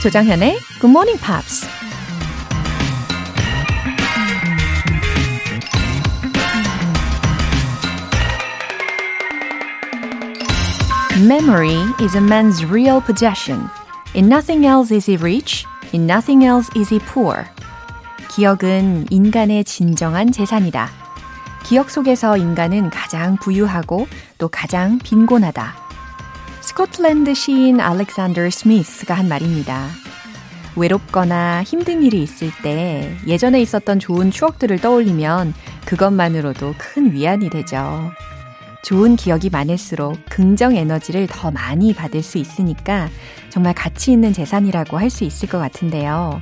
조정현의 0.00 0.58
Good 0.80 0.88
Morning 0.88 1.20
Pops. 1.20 1.68
Memory 11.18 11.84
is 12.00 12.16
a 12.16 12.20
man's 12.22 12.64
real 12.64 13.02
possession. 13.02 13.68
In 14.14 14.28
nothing 14.28 14.64
else 14.64 14.90
is 14.90 15.04
he 15.04 15.18
rich, 15.18 15.66
in 15.92 16.06
nothing 16.06 16.46
else 16.46 16.70
is 16.74 16.88
he 16.88 16.98
poor. 17.00 17.44
기억은 18.30 19.08
인간의 19.10 19.64
진정한 19.64 20.32
재산이다. 20.32 20.88
기억 21.62 21.90
속에서 21.90 22.38
인간은 22.38 22.88
가장 22.88 23.36
부유하고 23.36 24.08
또 24.38 24.48
가장 24.48 24.98
빈곤하다. 24.98 25.89
스코틀랜드 26.80 27.34
시인 27.34 27.78
알렉산더 27.78 28.48
스미스가 28.48 29.12
한 29.12 29.28
말입니다. 29.28 29.88
외롭거나 30.76 31.62
힘든 31.62 32.02
일이 32.02 32.22
있을 32.22 32.50
때 32.62 33.14
예전에 33.26 33.60
있었던 33.60 33.98
좋은 33.98 34.30
추억들을 34.30 34.78
떠올리면 34.80 35.52
그것만으로도 35.84 36.76
큰 36.78 37.12
위안이 37.12 37.50
되죠. 37.50 38.10
좋은 38.82 39.16
기억이 39.16 39.50
많을수록 39.50 40.18
긍정 40.30 40.74
에너지를 40.74 41.26
더 41.26 41.50
많이 41.50 41.92
받을 41.92 42.22
수 42.22 42.38
있으니까 42.38 43.10
정말 43.50 43.74
가치 43.74 44.12
있는 44.12 44.32
재산이라고 44.32 44.98
할 44.98 45.10
수 45.10 45.24
있을 45.24 45.50
것 45.50 45.58
같은데요. 45.58 46.40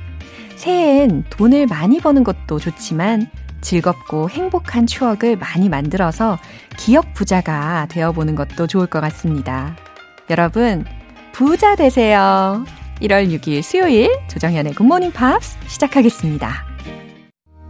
새해엔 0.55 1.25
돈을 1.29 1.67
많이 1.67 1.99
버는 1.99 2.23
것도 2.23 2.59
좋지만 2.59 3.29
즐겁고 3.59 4.29
행복한 4.29 4.87
추억을 4.87 5.35
많이 5.35 5.67
만들어서 5.67 6.39
기억 6.77 7.13
부자가 7.13 7.87
되어보는 7.89 8.35
것도 8.35 8.67
좋을 8.67 8.87
것 8.87 9.01
같습니다. 9.01 9.75
여러분, 10.29 10.85
부자 11.31 11.75
되세요. 11.75 12.63
1월 13.01 13.29
6일 13.39 13.63
수요일 13.63 14.11
조정현의 14.29 14.73
굿모닝 14.75 15.11
팝스 15.11 15.57
시작하겠습니다. 15.67 16.67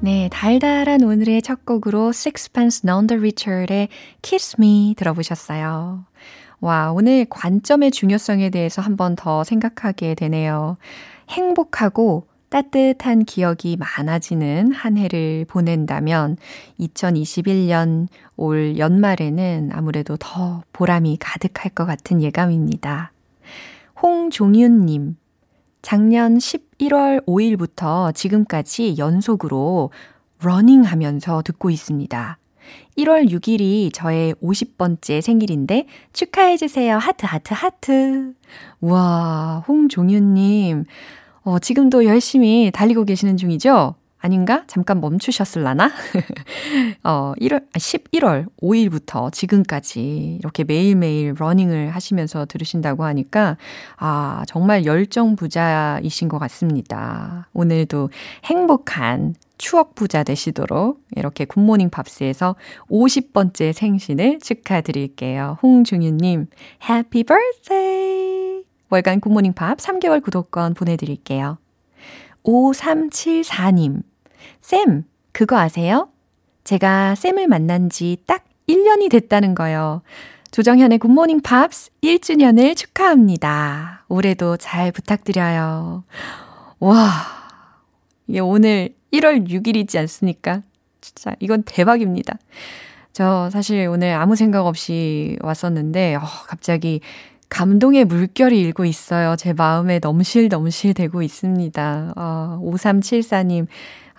네, 0.01 0.29
달달한 0.31 1.03
오늘의 1.03 1.41
첫 1.41 1.65
곡으로 1.65 2.09
Sixpence 2.09 2.81
None 2.85 3.07
the 3.07 3.19
Richer의 3.19 3.89
Kiss 4.21 4.55
Me 4.59 4.93
들어보셨어요. 4.97 6.05
와, 6.61 6.91
오늘 6.91 7.25
관점의 7.29 7.91
중요성에 7.91 8.49
대해서 8.49 8.81
한 8.81 8.95
번 8.97 9.15
더 9.15 9.43
생각하게 9.43 10.15
되네요. 10.15 10.77
행복하고 11.29 12.27
따뜻한 12.49 13.25
기억이 13.25 13.77
많아지는 13.77 14.71
한 14.71 14.97
해를 14.97 15.45
보낸다면 15.47 16.37
2021년 16.79 18.07
올 18.35 18.77
연말에는 18.77 19.69
아무래도 19.71 20.17
더 20.17 20.63
보람이 20.73 21.17
가득할 21.19 21.71
것 21.71 21.85
같은 21.85 22.21
예감입니다. 22.21 23.11
홍종윤님, 24.01 25.17
작년 25.81 26.37
11월 26.37 27.25
5일부터 27.25 28.13
지금까지 28.13 28.95
연속으로 28.97 29.91
러닝 30.41 30.83
하면서 30.83 31.41
듣고 31.43 31.69
있습니다. 31.69 32.37
1월 32.97 33.29
6일이 33.29 33.91
저의 33.93 34.33
50번째 34.35 35.21
생일인데 35.21 35.85
축하해주세요. 36.13 36.97
하트, 36.97 37.25
하트, 37.25 37.53
하트. 37.53 38.33
와, 38.81 39.63
홍종윤님. 39.67 40.85
어, 41.49 41.57
지금도 41.57 42.05
열심히 42.05 42.69
달리고 42.71 43.05
계시는 43.05 43.35
중이죠? 43.35 43.95
아닌가? 44.19 44.65
잠깐 44.67 45.01
멈추셨을라나? 45.01 45.89
어, 47.03 47.33
1월, 47.41 47.63
11월 47.71 48.45
아, 48.45 48.49
5일부터 48.61 49.31
지금까지 49.31 50.37
이렇게 50.39 50.63
매일매일 50.63 51.33
러닝을 51.35 51.89
하시면서 51.89 52.45
들으신다고 52.45 53.03
하니까, 53.03 53.57
아, 53.97 54.43
정말 54.45 54.85
열정 54.85 55.35
부자이신 55.35 56.27
것 56.27 56.37
같습니다. 56.37 57.47
오늘도 57.53 58.11
행복한 58.45 59.33
추억 59.57 59.95
부자 59.95 60.23
되시도록 60.23 61.01
이렇게 61.15 61.45
굿모닝 61.45 61.89
팝스에서 61.89 62.57
50번째 62.91 63.73
생신을 63.73 64.37
축하드릴게요. 64.39 65.57
홍종윤님, 65.63 66.45
Happy 66.87 67.23
birthday! 67.23 68.48
월간 68.89 69.19
굿모닝 69.19 69.53
팝스 69.53 69.77
3개월 69.77 70.23
구독권 70.23 70.73
보내드릴게요. 70.73 71.57
5374님, 72.43 74.01
쌤, 74.61 75.03
그거 75.31 75.57
아세요? 75.57 76.09
제가 76.63 77.15
쌤을 77.15 77.47
만난 77.47 77.89
지 77.89 78.17
딱 78.25 78.45
1년이 78.67 79.09
됐다는 79.09 79.55
거요. 79.55 80.01
조정현의 80.51 80.97
굿모닝 80.99 81.41
팝스 81.41 81.91
1주년을 82.01 82.75
축하합니다. 82.75 84.05
올해도 84.09 84.57
잘 84.57 84.91
부탁드려요. 84.91 86.03
와, 86.79 86.99
이게 88.27 88.39
오늘 88.39 88.89
1월 89.13 89.47
6일이지 89.47 89.97
않습니까? 89.99 90.61
진짜 91.01 91.35
이건 91.39 91.63
대박입니다. 91.63 92.37
저 93.13 93.49
사실 93.51 93.87
오늘 93.87 94.13
아무 94.13 94.35
생각 94.35 94.65
없이 94.65 95.37
왔었는데, 95.41 96.15
어, 96.15 96.21
갑자기 96.47 97.01
감동의 97.49 98.05
물결이 98.05 98.59
일고 98.59 98.85
있어요. 98.85 99.35
제 99.35 99.53
마음에 99.53 99.99
넘실넘실 99.99 100.93
되고 100.93 101.21
있습니다. 101.21 102.13
어, 102.15 102.59
5374님, 102.63 103.67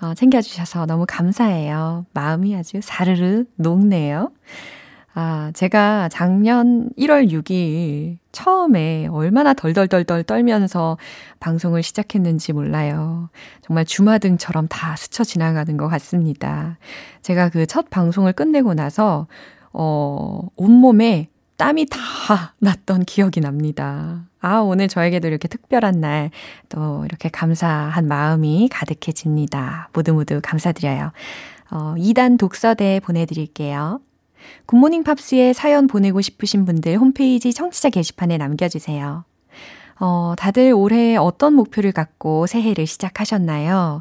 어, 0.03 0.15
챙겨주셔서 0.15 0.87
너무 0.87 1.05
감사해요. 1.09 2.07
마음이 2.13 2.57
아주 2.57 2.81
사르르 2.83 3.45
녹네요. 3.57 4.33
아, 5.13 5.51
제가 5.55 6.09
작년 6.09 6.89
1월 6.97 7.31
6일 7.31 8.19
처음에 8.33 9.09
얼마나 9.11 9.55
덜덜덜덜 9.55 10.23
떨면서 10.23 10.99
방송을 11.41 11.83
시작했는지 11.83 12.53
몰라요. 12.53 13.29
정말 13.63 13.85
주마등처럼 13.85 14.69
다 14.69 14.95
스쳐 14.97 15.25
지나가는 15.25 15.77
것 15.77 15.89
같습니다. 15.89 16.79
제가 17.23 17.49
그 17.49 17.67
첫 17.67 17.91
방송을 17.91 18.33
끝내고 18.33 18.75
나서, 18.75 19.27
어, 19.73 20.49
온몸에 20.57 21.29
땀이 21.61 21.89
다 21.91 22.55
났던 22.59 23.05
기억이 23.05 23.41
납니다. 23.41 24.25
아, 24.41 24.61
오늘 24.61 24.89
저에게도 24.89 25.29
이렇게 25.29 25.47
특별한 25.47 26.01
날, 26.01 26.31
또 26.71 27.05
이렇게 27.05 27.29
감사한 27.29 28.09
마음이 28.09 28.71
가득해집니다. 28.73 29.91
모두 29.93 30.15
모두 30.15 30.41
감사드려요. 30.43 31.13
어, 31.71 31.95
2단 31.99 32.39
독서대 32.39 33.01
보내드릴게요. 33.01 34.01
굿모닝 34.65 35.05
팝스에 35.05 35.53
사연 35.53 35.87
보내고 35.87 36.23
싶으신 36.23 36.65
분들 36.65 36.97
홈페이지 36.97 37.53
청취자 37.53 37.91
게시판에 37.91 38.39
남겨주세요. 38.39 39.25
어, 40.01 40.35
다들 40.39 40.73
올해 40.73 41.17
어떤 41.17 41.53
목표를 41.53 41.93
갖고 41.93 42.47
새해를 42.47 42.87
시작하셨나요? 42.87 44.01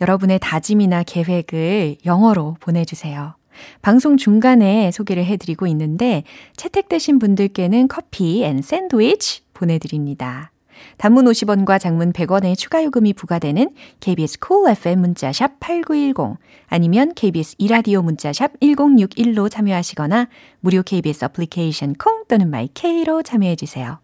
여러분의 0.00 0.40
다짐이나 0.40 1.04
계획을 1.04 1.98
영어로 2.04 2.56
보내주세요. 2.58 3.36
방송 3.82 4.16
중간에 4.16 4.90
소개를 4.90 5.24
해드리고 5.24 5.66
있는데 5.68 6.24
채택되신 6.56 7.18
분들께는 7.18 7.88
커피 7.88 8.44
and 8.44 8.62
샌드위치 8.62 9.42
보내드립니다. 9.54 10.52
단문 10.98 11.24
50원과 11.26 11.80
장문 11.80 12.12
100원의 12.12 12.56
추가 12.56 12.82
요금이 12.84 13.14
부과되는 13.14 13.70
KBS 14.00 14.38
Cool 14.40 14.76
FM 14.76 15.00
문자샵 15.00 15.60
8910 15.60 16.38
아니면 16.66 17.12
KBS 17.14 17.56
2라디오 17.58 18.02
문자샵 18.02 18.60
1061로 18.60 19.50
참여하시거나 19.50 20.28
무료 20.60 20.82
KBS 20.82 21.26
애플리케이션 21.26 21.94
콩 21.94 22.24
또는 22.28 22.50
마이케이로 22.50 23.22
참여해 23.22 23.56
주세요. 23.56 23.98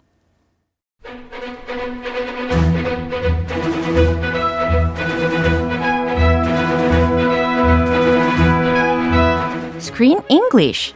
Screen 9.92 10.20
English 10.28 10.94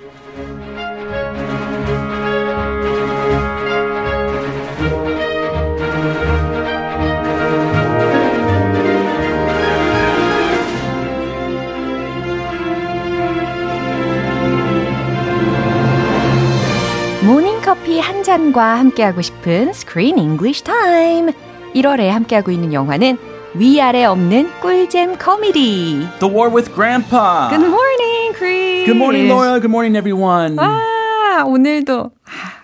커피 17.66 17.99
한 17.99 18.22
잔과 18.22 18.78
함께하고 18.78 19.22
싶은 19.22 19.70
Screen 19.70 20.19
English 20.19 20.62
Time. 20.62 21.32
1월에 21.75 22.08
함께하고 22.08 22.50
있는 22.52 22.72
영화는 22.72 23.19
위아래 23.54 24.04
없는 24.04 24.50
꿀잼 24.60 25.19
코미디. 25.19 26.08
The 26.20 26.32
War 26.32 26.49
with 26.52 26.72
Grandpa. 26.75 27.49
Good 27.49 27.66
morning, 27.66 28.15
Chris. 28.32 28.87
Good 28.87 28.96
morning, 28.96 29.28
Laura. 29.28 29.61
Good 29.61 29.70
morning, 29.70 29.96
everyone. 29.96 30.56
아, 30.58 31.44
오늘도 31.46 32.12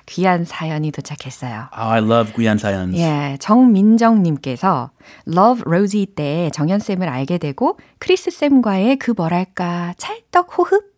귀한 0.06 0.44
사연이 0.44 0.90
도착했어요. 0.90 1.68
Oh, 1.72 1.88
I 1.90 1.98
love 2.00 2.32
귀한 2.36 2.58
사연. 2.58 2.94
예, 2.96 3.36
정민정님께서 3.40 4.90
Love 5.26 5.62
Rosie 5.66 6.06
때 6.06 6.50
정현쌤을 6.52 7.08
알게 7.08 7.38
되고 7.38 7.78
크리스 7.98 8.30
쌤과의 8.30 8.96
그 8.96 9.12
뭐랄까 9.16 9.94
찰떡 9.96 10.58
호흡 10.58 10.91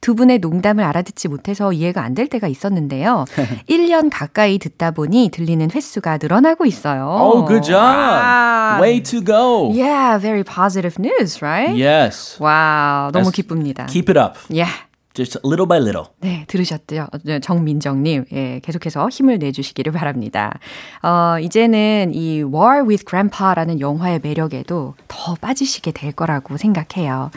두 0.00 0.14
분의 0.14 0.38
농담을 0.40 0.82
알아듣지 0.84 1.28
못해서 1.28 1.72
이해가 1.72 2.02
안 2.02 2.14
될 2.14 2.26
때가 2.28 2.48
있었는데요. 2.48 3.24
1년 3.70 4.10
가까이 4.12 4.58
듣다 4.58 4.90
보니 4.90 5.30
들리는 5.32 5.70
횟수가 5.72 6.18
늘어나고 6.20 6.66
있어요. 6.66 7.06
Oh, 7.20 7.46
good 7.46 7.62
job. 7.64 7.80
아. 7.80 8.78
Way 8.80 9.02
to 9.02 9.20
go. 9.24 9.70
Yeah, 9.72 10.18
very 10.20 10.42
positive 10.44 10.96
news, 10.98 11.42
right? 11.44 11.72
Yes. 11.80 12.36
와우, 12.42 13.10
너무 13.12 13.30
That's- 13.30 13.34
기쁩니다. 13.34 13.86
Keep 13.86 14.10
it 14.10 14.18
up. 14.18 14.38
Yeah. 14.50 14.72
Just 15.12 15.38
little 15.44 15.66
by 15.66 15.78
little. 15.80 16.06
네, 16.20 16.44
들으셨죠? 16.46 17.08
정민정님, 17.42 18.26
예, 18.32 18.60
계속해서 18.62 19.08
힘을 19.08 19.38
내주시기를 19.40 19.92
바랍니다. 19.92 20.58
어, 21.02 21.36
이제는 21.40 22.12
이 22.14 22.42
War 22.44 22.84
with 22.86 23.04
Grandpa라는 23.04 23.80
영화의 23.80 24.20
매력에도 24.22 24.94
더 25.08 25.34
빠지시게 25.40 25.90
될 25.90 26.12
거라고 26.12 26.56
생각해요. 26.56 27.32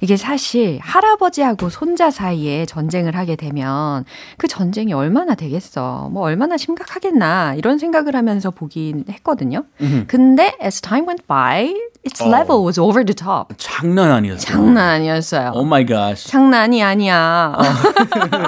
이게 0.00 0.16
사실 0.16 0.78
할아버지하고 0.80 1.70
손자 1.70 2.10
사이에 2.10 2.66
전쟁을 2.66 3.16
하게 3.16 3.36
되면 3.36 4.04
그 4.36 4.46
전쟁이 4.48 4.92
얼마나 4.92 5.34
되겠어. 5.34 6.08
뭐 6.12 6.22
얼마나 6.22 6.56
심각하겠나. 6.56 7.54
이런 7.54 7.78
생각을 7.78 8.14
하면서 8.14 8.50
보긴 8.50 9.04
했거든요. 9.08 9.64
근데 10.06 10.56
as 10.62 10.80
time 10.80 11.06
went 11.06 11.26
by, 11.26 11.74
its 12.04 12.22
level 12.22 12.64
was 12.64 12.78
over 12.78 13.04
the 13.04 13.14
top. 13.14 13.54
장난 13.58 14.10
아니었어. 14.10 14.40
장난 14.40 14.88
아니었어요. 14.88 15.52
Oh 15.54 15.66
my 15.66 15.84
gosh. 15.84 16.28
장난이 16.28 16.82
아니야. 16.82 17.54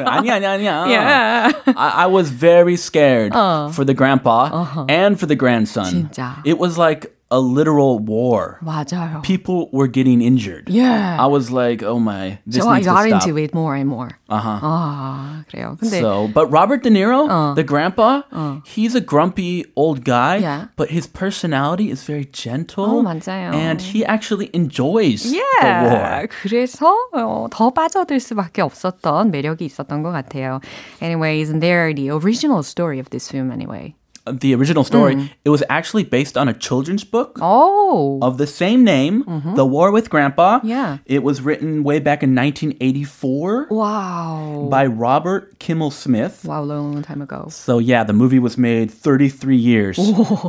아니야, 0.06 0.34
아니야, 0.36 0.52
아니야. 0.52 0.80
Yeah. 0.86 1.56
I, 1.76 2.04
I 2.04 2.06
was 2.06 2.30
very 2.30 2.74
scared 2.74 3.34
어. 3.34 3.70
for 3.72 3.84
the 3.84 3.94
grandpa 3.94 4.86
and 4.88 5.18
for 5.18 5.26
the 5.26 5.36
grandson. 5.36 5.84
진짜. 5.84 6.36
It 6.44 6.58
was 6.60 6.78
like 6.78 7.12
a 7.31 7.39
literal 7.39 7.97
war. 7.99 8.59
맞아요. 8.63 9.21
People 9.23 9.67
were 9.73 9.87
getting 9.87 10.21
injured. 10.21 10.69
Yeah. 10.69 11.17
I 11.19 11.25
was 11.25 11.51
like, 11.51 11.81
oh 11.81 11.97
my, 11.99 12.37
this 12.45 12.63
so 12.63 12.69
I 12.69 12.75
needs 12.77 12.85
to 12.87 12.93
got 12.93 13.07
stop. 13.07 13.27
into 13.27 13.37
it 13.41 13.53
more 13.53 13.73
and 13.75 13.89
more. 13.89 14.09
Uh-huh. 14.29 14.59
아, 14.61 15.43
그래요. 15.49 15.75
근데 15.81 15.99
So, 15.99 16.27
but 16.33 16.47
Robert 16.51 16.83
De 16.83 16.89
Niro, 16.91 17.27
어. 17.27 17.55
the 17.55 17.63
grandpa, 17.63 18.21
he's 18.65 18.93
a 18.95 19.01
grumpy 19.01 19.65
old 19.75 20.05
guy, 20.05 20.37
Yeah. 20.37 20.67
but 20.77 20.89
his 20.91 21.07
personality 21.07 21.89
is 21.89 22.03
very 22.03 22.25
gentle. 22.25 22.85
어, 22.85 23.03
맞아요. 23.03 23.51
And 23.53 23.81
he 23.81 24.05
actually 24.05 24.49
enjoys 24.53 25.23
the 25.23 25.41
Yeah. 25.61 25.89
war. 25.89 26.27
그래서 26.27 26.93
어, 27.13 27.47
더 27.49 27.71
빠져들 27.71 28.19
수밖에 28.19 28.61
없었던 28.61 29.31
매력이 29.31 29.65
있었던 29.65 30.03
것 30.03 30.11
같아요. 30.11 30.61
Anyways, 31.01 31.49
and 31.49 31.61
they're 31.61 31.91
the 31.93 32.11
original 32.11 32.61
story 32.61 32.99
of 32.99 33.09
this 33.09 33.27
film 33.29 33.51
anyway. 33.51 33.95
The 34.32 34.54
original 34.54 34.84
story, 34.84 35.30
it 35.44 35.50
was 35.50 35.62
actually 35.68 36.04
based 36.04 36.36
on 36.36 36.48
a 36.48 36.54
children's 36.54 37.04
book. 37.04 37.38
Oh. 37.40 37.80
of 38.22 38.38
the 38.38 38.46
same 38.46 38.84
name, 38.84 39.24
The 39.56 39.66
War 39.66 39.90
with 39.90 40.10
Grandpa. 40.10 40.60
Yeah. 40.62 40.98
It 41.06 41.22
was 41.22 41.42
written 41.42 41.82
way 41.82 41.98
back 41.98 42.22
in 42.22 42.34
1984 42.34 43.68
wow. 43.70 44.68
by 44.70 44.86
Robert 44.86 45.58
Kimmel 45.58 45.90
Smith. 45.90 46.44
Wow, 46.44 46.62
long 46.62 47.02
time 47.02 47.22
ago. 47.22 47.46
So 47.50 47.78
yeah, 47.78 48.04
the 48.04 48.12
movie 48.12 48.38
was 48.38 48.56
made 48.56 48.90
33 48.90 49.56
years 49.56 49.98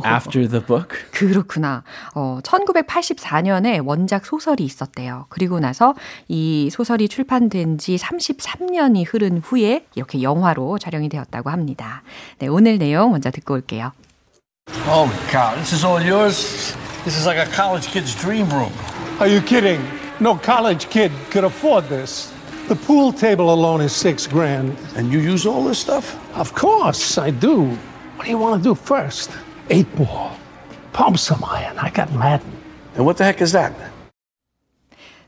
after 0.04 0.46
the 0.46 0.60
book. 0.60 0.96
그렇구나. 1.12 1.82
어, 2.14 2.40
1984년에 2.42 3.84
원작 3.84 4.24
소설이 4.26 4.64
있었대요. 4.64 5.26
그리고 5.28 5.60
나서 5.60 5.94
이 6.28 6.70
소설이 6.70 7.08
출판된 7.08 7.78
지 7.78 7.96
33년이 7.96 9.04
흐른 9.06 9.38
후에 9.38 9.86
이렇게 9.94 10.22
영화로 10.22 10.78
촬영이 10.78 11.08
되었다고 11.08 11.50
합니다. 11.50 12.02
네, 12.38 12.46
오늘 12.46 12.78
내용 12.78 13.10
먼저 13.12 13.30
듣고 13.30 13.54
올게요. 13.54 13.71
Holy 14.68 15.16
God, 15.32 15.58
this 15.58 15.72
is 15.72 15.84
all 15.84 16.00
yours? 16.00 16.74
This 17.04 17.18
is 17.18 17.26
like 17.26 17.38
a 17.38 17.50
college 17.50 17.86
kid's 17.86 18.14
dream 18.14 18.48
room. 18.50 18.72
Are 19.18 19.26
you 19.26 19.40
kidding? 19.40 19.82
No 20.20 20.36
college 20.36 20.88
kid 20.88 21.10
could 21.30 21.44
afford 21.44 21.84
this. 21.84 22.32
The 22.68 22.76
pool 22.76 23.12
table 23.12 23.52
alone 23.52 23.80
is 23.80 23.92
six 23.92 24.26
grand. 24.26 24.76
And 24.94 25.12
you 25.12 25.18
use 25.18 25.46
all 25.46 25.64
this 25.64 25.78
stuff? 25.78 26.16
Of 26.36 26.54
course, 26.54 27.18
I 27.18 27.30
do. 27.30 27.64
What 28.16 28.24
do 28.24 28.30
you 28.30 28.38
want 28.38 28.62
to 28.62 28.68
do 28.68 28.74
first? 28.74 29.30
Eight 29.70 29.92
ball. 29.96 30.36
Pump 30.92 31.18
some 31.18 31.42
iron. 31.44 31.78
I 31.78 31.90
got 31.90 32.12
Madden. 32.12 32.52
And 32.94 33.04
what 33.04 33.16
the 33.16 33.24
heck 33.24 33.40
is 33.40 33.52
that? 33.52 33.74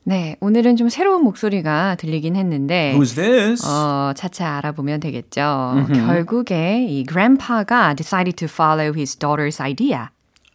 네, 0.07 0.37
오늘은 0.41 0.77
좀 0.77 0.91
새로운 0.91 1.23
목소리가 1.25 1.95
들리긴 1.95 2.37
했는데 2.37 2.95
Who's 2.95 3.15
this? 3.15 3.67
어, 3.67 4.13
차차 4.15 4.59
알아보면 4.59 5.01
되겠죠. 5.01 5.87
결국에 5.95 6.85
이 6.87 7.05
grandpa가 7.05 7.95
decided 7.95 8.37
to 8.37 8.47
follow 8.47 8.93
his 8.95 9.17
daughter's 9.17 9.61
idea. 9.63 10.09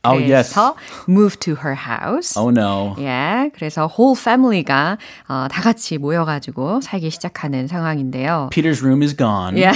Oh, 0.06 0.18
yes. 0.18 0.54
그래서 0.54 0.76
move 1.10 1.38
to 1.40 1.56
her 1.56 1.76
house. 1.76 2.40
oh 2.40 2.52
no. 2.52 2.96
예, 3.00 3.50
그래서 3.54 3.90
whole 3.92 4.16
family가 4.18 4.98
어, 5.28 5.48
다 5.52 5.62
같이 5.62 5.98
모여가지고 5.98 6.82
살기 6.82 7.10
시작하는 7.10 7.68
상황인데요. 7.68 8.50
Peter's 8.54 8.82
room 8.82 9.02
is 9.02 9.18
gone. 9.18 9.58
예, 9.58 9.72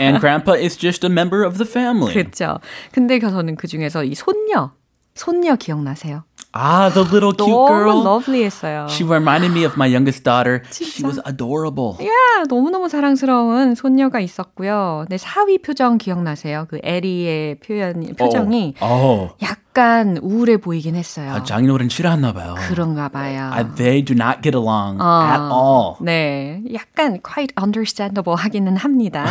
and 0.00 0.20
Grandpa 0.20 0.54
is 0.54 0.78
just 0.78 1.04
a 1.04 1.10
member 1.12 1.44
of 1.44 1.58
the 1.58 1.68
family. 1.68 2.14
그렇죠. 2.14 2.58
근데 2.92 3.18
저는 3.18 3.56
그 3.56 3.66
중에서 3.66 4.04
이 4.04 4.14
손녀, 4.14 4.70
손녀 5.14 5.56
기억나세요? 5.56 6.22
Ah, 6.52 6.90
the 6.90 7.02
little 7.04 7.32
cute 7.32 7.48
너무 7.48 7.68
girl. 7.68 8.02
러블리했어요. 8.04 8.86
She 8.90 9.04
reminded 9.04 9.52
me 9.52 9.64
of 9.64 9.74
my 9.76 9.86
youngest 9.86 10.24
daughter. 10.24 10.62
She 10.72 11.04
was 11.04 11.20
adorable. 11.24 11.96
야, 12.04 12.44
너무너무 12.48 12.88
사랑스러운 12.88 13.74
손녀가 13.74 14.20
있었고요. 14.20 15.06
네, 15.08 15.16
사위 15.18 15.58
표정 15.58 15.98
기억나세요? 15.98 16.66
그 16.68 16.78
에리의 16.82 17.56
표현, 17.60 18.02
표정이 18.16 18.74
Oh. 18.82 19.30
약간 19.42 20.18
우울해 20.20 20.56
보이긴 20.56 20.96
했어요. 20.96 21.30
아, 21.32 21.42
장인어른 21.44 21.88
싫어하나 21.88 22.32
봐요. 22.32 22.54
그런가 22.68 23.08
봐요. 23.08 23.50
Uh, 23.54 23.74
they 23.76 24.02
do 24.04 24.14
not 24.14 24.42
get 24.42 24.56
along 24.56 24.98
아. 25.00 25.30
at 25.30 25.40
all. 25.52 25.94
네, 26.00 26.62
약간 26.74 27.20
quite 27.22 27.54
understandable 27.60 28.36
하기는 28.36 28.76
합니다. 28.76 29.24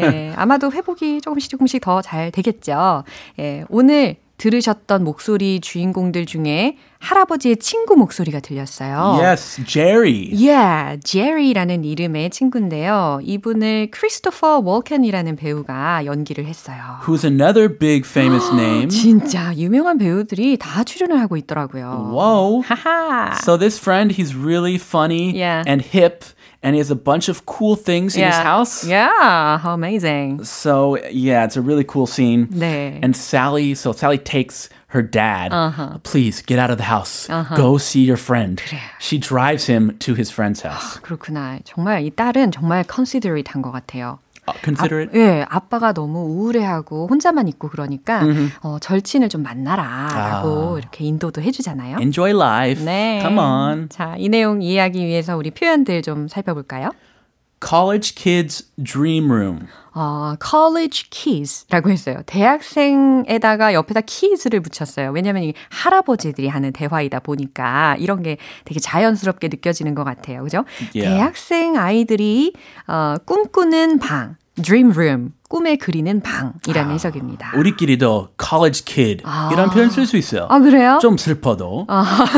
예, 0.00 0.32
아마도 0.36 0.72
회복이 0.72 1.20
조금씩 1.20 1.50
조금씩 1.50 1.80
더 1.80 2.02
잘 2.02 2.30
되겠죠. 2.32 3.04
예, 3.38 3.64
오늘 3.68 4.16
들으셨던 4.38 5.02
목소리 5.04 5.60
주인공들 5.60 6.26
중에 6.26 6.76
할아버지의 6.98 7.56
친구 7.58 7.94
목소리가 7.96 8.40
들렸어요. 8.40 9.18
Yes, 9.22 9.64
Jerry. 9.64 10.28
Yeah, 10.32 10.98
제리라는 11.02 11.84
이름의 11.84 12.30
친구인데요. 12.30 13.20
이분을 13.22 13.90
크리스토퍼 13.90 14.60
월켄이라는 14.64 15.36
배우가 15.36 16.04
연기를 16.04 16.46
했어요. 16.46 16.76
Who's 17.06 17.24
another 17.24 17.68
big 17.78 18.02
famous 18.06 18.50
name. 18.54 18.88
진짜 18.88 19.54
유명한 19.56 19.98
배우들이 19.98 20.56
다 20.58 20.84
출연을 20.84 21.20
하고 21.20 21.36
있더라고요. 21.36 22.10
Whoa. 22.12 22.62
하하. 22.66 23.34
So 23.42 23.56
this 23.58 23.78
friend, 23.80 24.14
he's 24.14 24.34
really 24.34 24.76
funny 24.76 25.32
Yeah. 25.36 25.62
and 25.66 25.82
hip, 25.84 26.24
and 26.65 26.75
he 26.75 26.79
has 26.79 26.91
a 26.91 26.95
bunch 26.95 27.29
of 27.29 27.45
cool 27.45 27.75
things 27.75 28.15
in 28.15 28.23
his 28.25 28.35
house. 28.35 28.83
Yeah, 28.83 29.57
how 29.57 29.73
amazing. 29.73 30.43
So 30.43 30.97
yeah, 31.09 31.45
it's 31.45 31.57
a 31.57 31.61
really 31.61 31.83
cool 31.83 32.07
scene. 32.07 32.47
네. 32.47 32.99
And 33.01 33.15
Sally, 33.15 33.73
so 33.75 33.91
Sally 33.91 34.17
takes 34.17 34.69
her 34.87 35.01
dad. 35.01 35.51
Please 36.03 36.41
get 36.41 36.59
out 36.59 36.69
of 36.69 36.77
the 36.77 36.83
house. 36.83 37.27
Go 37.55 37.77
see 37.77 38.01
your 38.03 38.17
friend. 38.17 38.61
She 38.99 39.17
drives 39.17 39.65
him 39.65 39.97
to 39.99 40.13
his 40.15 40.29
friend's 40.29 40.61
house. 40.61 40.99
그렇구나. 41.01 41.59
정말 41.63 42.03
이 42.05 42.11
딸은 42.11 42.51
정말 42.51 42.83
considerate한 42.83 43.61
것 43.61 43.71
같아요. 43.71 44.19
Uh, 44.48 44.54
consider 44.62 45.00
it. 45.02 45.18
예, 45.18 45.44
아빠가 45.48 45.92
너무 45.92 46.20
우울해하고 46.20 47.08
혼자만 47.08 47.48
있고 47.48 47.68
그러니까 47.68 48.22
어, 48.62 48.78
절친을 48.80 49.28
좀 49.28 49.42
만나라라고 49.42 50.78
이렇게 50.78 51.04
인도도 51.04 51.42
해주잖아요. 51.42 51.98
Enjoy 52.00 52.30
life. 52.30 52.84
네. 52.84 53.18
Come 53.22 53.38
on. 53.38 53.88
자, 53.88 54.14
이 54.18 54.28
내용 54.28 54.62
이해하기 54.62 55.04
위해서 55.04 55.36
우리 55.36 55.50
표현들 55.50 56.02
좀 56.02 56.28
살펴볼까요? 56.28 56.90
College 57.60 58.14
kids 58.14 58.64
dream 58.82 59.30
room. 59.32 59.68
어, 59.94 60.34
college 60.46 61.08
keys라고 61.08 61.88
했어요. 61.88 62.20
대학생에다가 62.26 63.72
옆에다 63.72 64.02
keys를 64.02 64.60
붙였어요. 64.60 65.10
왜냐면 65.10 65.44
이 65.44 65.54
할아버지들이 65.70 66.48
하는 66.48 66.70
대화이다 66.72 67.20
보니까 67.20 67.96
이런 67.98 68.22
게 68.22 68.36
되게 68.66 68.78
자연스럽게 68.78 69.48
느껴지는 69.48 69.94
것 69.94 70.04
같아요. 70.04 70.42
그죠? 70.42 70.64
Yeah. 70.94 71.16
대학생 71.16 71.78
아이들이 71.78 72.52
어, 72.86 73.16
꿈꾸는 73.24 73.98
방, 73.98 74.36
dream 74.62 74.92
room, 74.92 75.32
꿈에 75.48 75.76
그리는 75.76 76.20
방이라는 76.20 76.92
해석입니다. 76.94 77.52
우리끼리도 77.56 78.28
college 78.42 78.84
kid 78.84 79.22
이런 79.52 79.70
표현 79.70 79.90
쓸 79.90 80.06
수 80.06 80.16
있어요. 80.16 80.46
아, 80.50 80.58
그래요? 80.58 80.98
좀 81.00 81.16
슬퍼도 81.16 81.86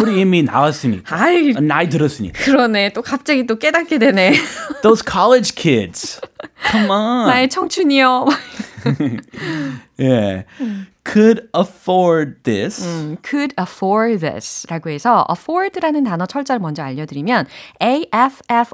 우리 0.02 0.20
이미 0.20 0.42
나왔으니까 0.42 1.16
아이. 1.16 1.52
나이 1.52 1.88
들었으니까. 1.88 2.38
그러네. 2.44 2.92
또 2.92 3.02
갑자기 3.02 3.46
또 3.46 3.58
깨닫게 3.58 3.98
되네. 3.98 4.34
Those 4.82 5.02
college 5.08 5.54
kids. 5.54 6.20
Come 6.70 6.90
on. 6.90 7.28
나의 7.28 7.48
청춘이요. 7.48 8.26
Yeah. 9.98 10.44
Could 11.10 11.48
afford 11.56 12.42
this. 12.42 12.84
could 13.22 13.54
afford 13.58 14.20
this 14.20 14.66
라고 14.68 14.90
해서 14.90 15.24
afford라는 15.30 16.04
단어 16.04 16.26
철자를 16.26 16.60
먼저 16.60 16.82
알려드리면 16.82 17.46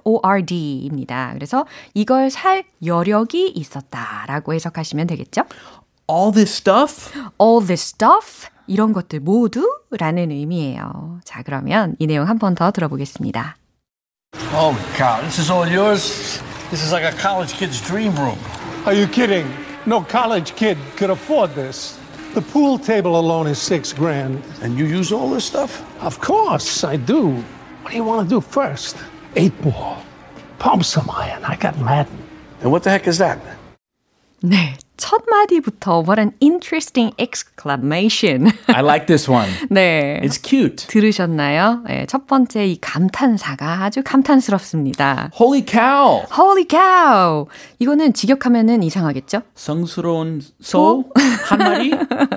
A-F-F-O-R-D입니다. 0.05 1.31
그래서 1.35 1.65
이걸 1.95 2.31
살 2.31 2.65
여력이 2.85 3.51
있었다 3.55 4.25
라고 4.27 4.53
해석하시면 4.55 5.07
되겠죠? 5.07 5.45
All 6.11 6.33
this 6.33 6.51
stuff? 6.57 7.13
all 7.41 7.65
this 7.65 7.95
stuff 7.95 8.49
이런 8.67 8.93
것들 8.93 9.21
모두 9.21 9.69
라는 9.93 10.31
의미예요. 10.31 11.21
자 11.25 11.43
그러면 11.43 11.95
이 11.99 12.07
내용 12.07 12.29
한 12.29 12.39
번 12.39 12.55
더 12.55 12.71
들어보겠습니다. 12.73 13.57
Holy 14.53 14.77
cow, 14.97 15.21
this 15.21 15.39
is 15.41 15.51
all 15.53 15.67
yours? 15.69 16.41
This 16.71 16.83
is 16.83 16.93
like 16.93 17.05
a 17.07 17.13
college 17.17 17.55
kid's 17.57 17.81
dream 17.81 18.13
room. 18.17 18.39
Are 18.87 18.93
you 18.95 19.07
kidding? 19.07 19.47
No 19.87 20.03
college 20.03 20.55
kid 20.57 20.77
could 20.97 21.11
afford 21.13 21.55
this. 21.55 21.97
The 22.35 22.43
pool 22.43 22.79
table 22.79 23.17
alone 23.17 23.47
is 23.47 23.61
six 23.61 23.93
grand. 23.93 24.43
And 24.61 24.77
you 24.77 24.87
use 24.87 25.13
all 25.13 25.31
this 25.31 25.45
stuff? 25.45 25.85
Of 26.03 26.21
course, 26.21 26.83
I 26.83 26.97
do. 26.97 27.31
What 27.83 27.91
do 27.91 27.97
you 27.97 28.03
want 28.03 28.29
to 28.29 28.35
do 28.35 28.41
first? 28.41 28.97
Eight 29.37 29.55
ball. 29.63 30.03
Pump 30.59 30.85
some 30.85 31.09
iron. 31.11 31.45
I 31.45 31.55
got 31.55 31.79
Madden. 31.79 32.19
And 32.61 32.73
what 32.73 32.83
the 32.83 32.91
heck 32.91 33.07
is 33.07 33.19
that? 33.19 33.39
네, 34.43 34.77
첫 34.97 35.23
마디부터 35.29 36.05
what 36.07 36.21
an 36.21 36.33
interesting 36.41 37.13
exclamation. 37.19 38.53
I 38.69 38.81
like 38.83 39.07
this 39.07 39.29
one. 39.31 39.49
네. 39.69 40.21
It's 40.23 40.39
cute. 40.41 40.87
들으셨나요? 40.87 41.83
네, 41.87 42.07
첫 42.07 42.27
번째 42.29 42.65
이 42.67 42.79
감탄사가 42.81 43.83
아주 43.85 44.03
감탄스럽습니다. 44.05 45.31
Holy 45.39 45.65
cow! 45.67 46.23
Holy 46.39 46.67
cow! 46.71 47.47
이거는 47.81 48.13
직역하면은 48.13 48.83
이상하겠죠? 48.85 49.43
성스러운 49.55 50.41
소 50.61 51.05
한 51.45 51.59
마리? 51.59 51.93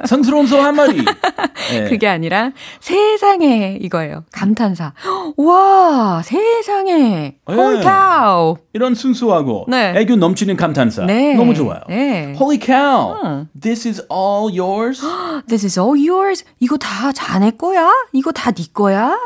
성스러운 0.05 0.47
소 0.47 0.57
한 0.59 0.75
마리. 0.75 0.97
네. 1.71 1.89
그게 1.89 2.07
아니라 2.07 2.51
세상에 2.79 3.77
이거예요. 3.81 4.23
감탄사. 4.31 4.93
와, 5.37 6.21
세상에. 6.23 7.37
Holy 7.49 7.75
네. 7.77 7.81
cow! 7.83 8.55
이런 8.73 8.95
순수하고 8.95 9.65
네. 9.69 9.93
애교 9.95 10.15
넘치는 10.15 10.57
감탄사. 10.57 11.05
네. 11.05 11.35
너무 11.35 11.53
좋아요. 11.53 11.81
네. 11.87 12.33
Holy 12.47 12.59
cow! 12.59 13.45
This 13.53 13.85
is 13.85 13.99
all 14.09 14.49
yours? 14.49 15.03
This 15.47 15.65
is 15.65 15.77
all 15.77 15.97
yours. 15.99 16.45
이거 16.61 16.77
다 16.77 17.11
자네 17.11 17.51
거야? 17.51 17.91
이거 18.13 18.31
다 18.31 18.53
네 18.53 18.63
거야? 18.73 19.17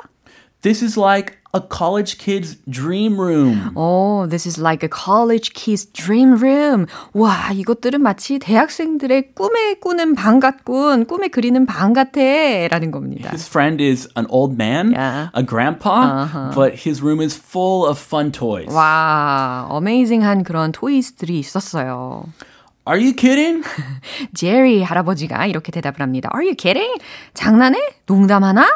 This 0.64 0.82
is 0.84 0.98
like 0.98 1.38
a 1.54 1.60
college 1.62 2.18
kid's 2.18 2.58
dream 2.68 3.20
room. 3.22 3.74
Oh, 3.76 4.26
this 4.26 4.48
is 4.48 4.58
like 4.60 4.82
a 4.84 4.90
college 4.90 5.54
kid's 5.54 5.86
dream 5.94 6.34
room. 6.42 6.88
와, 7.14 7.52
이것들은 7.54 8.02
마치 8.02 8.40
대학생들의 8.40 9.36
꿈에 9.36 9.76
꾸는 9.76 10.16
방 10.16 10.40
같군, 10.40 11.06
꿈에 11.06 11.28
그리는 11.28 11.68
방 11.68 11.94
같아. 11.94 12.20
라는 12.72 12.90
겁니다. 12.90 13.30
His 13.30 13.48
friend 13.48 13.84
is 13.84 14.08
an 14.18 14.26
old 14.30 14.56
man, 14.58 14.94
Yeah. 14.94 15.30
a 15.36 15.44
grandpa, 15.46 16.26
but 16.56 16.74
his 16.90 17.04
room 17.04 17.22
is 17.22 17.38
full 17.38 17.86
of 17.88 18.00
fun 18.00 18.32
toys. 18.32 18.74
와, 18.74 19.68
어메이징한 19.70 20.44
그런 20.44 20.72
토이스들이 20.72 21.38
있었어요. 21.38 22.24
Are 22.89 23.03
you 23.03 23.15
kidding? 23.15 23.65
제리 24.35 24.83
할아버지가 24.83 25.47
이렇게 25.47 25.73
대답을 25.73 26.01
합니다. 26.01 26.31
Are 26.35 26.47
you 26.47 26.55
kidding? 26.57 27.01
장난해? 27.35 27.79
농담하나? 28.07 28.69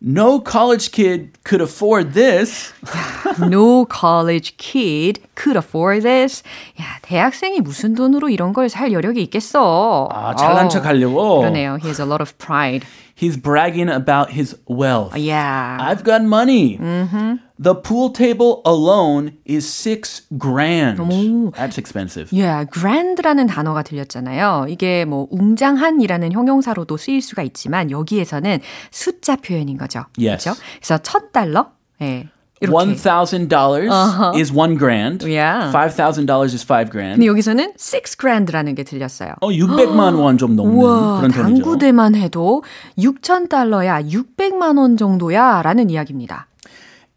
No 0.00 0.42
college 0.44 0.92
kid 0.92 1.32
could 1.42 1.62
afford 1.62 2.12
this. 2.12 2.72
No 3.40 3.86
college 3.86 4.56
kid 4.56 5.20
could 5.41 5.57
afford 5.57 6.03
this. 6.03 6.43
야, 6.79 6.85
대학생이 7.01 7.61
무슨 7.61 7.95
돈으로 7.95 8.29
이런 8.29 8.53
걸 8.53 8.69
살 8.69 8.91
여력이 8.91 9.21
있겠어. 9.23 10.07
아, 10.11 10.35
잘난 10.35 10.65
어, 10.65 10.69
척 10.69 10.85
하려고. 10.85 11.39
그러네요. 11.39 11.77
He 11.81 11.87
has 11.87 12.01
a 12.01 12.07
lot 12.07 12.21
of 12.21 12.33
pride. 12.37 12.85
He's 13.15 13.37
bragging 13.39 13.89
about 13.89 14.31
his 14.33 14.55
wealth. 14.67 15.15
Yeah. 15.15 15.77
I've 15.79 16.03
got 16.03 16.23
money. 16.23 16.77
The 17.61 17.75
pool 17.75 18.09
table 18.11 18.61
alone 18.65 19.33
is 19.45 19.67
six 19.67 20.23
grand. 20.39 20.97
That's 21.53 21.77
expensive. 21.77 22.29
Yeah, 22.31 22.65
grand라는 22.65 23.45
단어가 23.47 23.83
들렸잖아요. 23.83 24.65
이게 24.69 25.05
뭐 25.05 25.27
웅장한이라는 25.29 26.31
형용사로도 26.31 26.97
쓰일 26.97 27.21
수가 27.21 27.43
있지만 27.43 27.91
여기에서는 27.91 28.59
숫자 28.89 29.35
표현인 29.35 29.77
거죠. 29.77 30.05
Yes. 30.17 30.45
그렇죠? 30.45 30.59
그래서 30.79 30.97
천 31.03 31.31
달러. 31.31 31.71
예. 32.01 32.27
이렇게. 32.61 32.73
One 32.75 32.95
thousand 32.95 33.49
dollars 33.49 33.91
is 34.37 34.53
one 34.53 34.77
grand. 34.77 35.25
Yeah. 35.27 35.69
Five 35.71 35.95
thousand 35.95 36.27
dollars 36.27 36.53
is 36.53 36.63
five 36.63 36.91
grand. 36.91 37.15
근데 37.17 37.25
여기서는 37.27 37.73
six 37.77 38.15
grand라는 38.17 38.75
게 38.75 38.83
들렸어요. 38.83 39.33
어, 39.41 39.49
600만 39.49 40.15
원 40.19 40.37
좀 40.37 40.55
넘는 40.55 40.73
우와, 40.75 41.17
그런 41.21 41.31
돈이죠. 41.31 41.63
당구대만 41.63 42.15
해도 42.15 42.63
6천 42.97 43.49
달러야, 43.49 44.01
600만 44.03 44.77
원 44.77 44.95
정도야 44.97 45.61
라는 45.63 45.89
이야기입니다. 45.89 46.47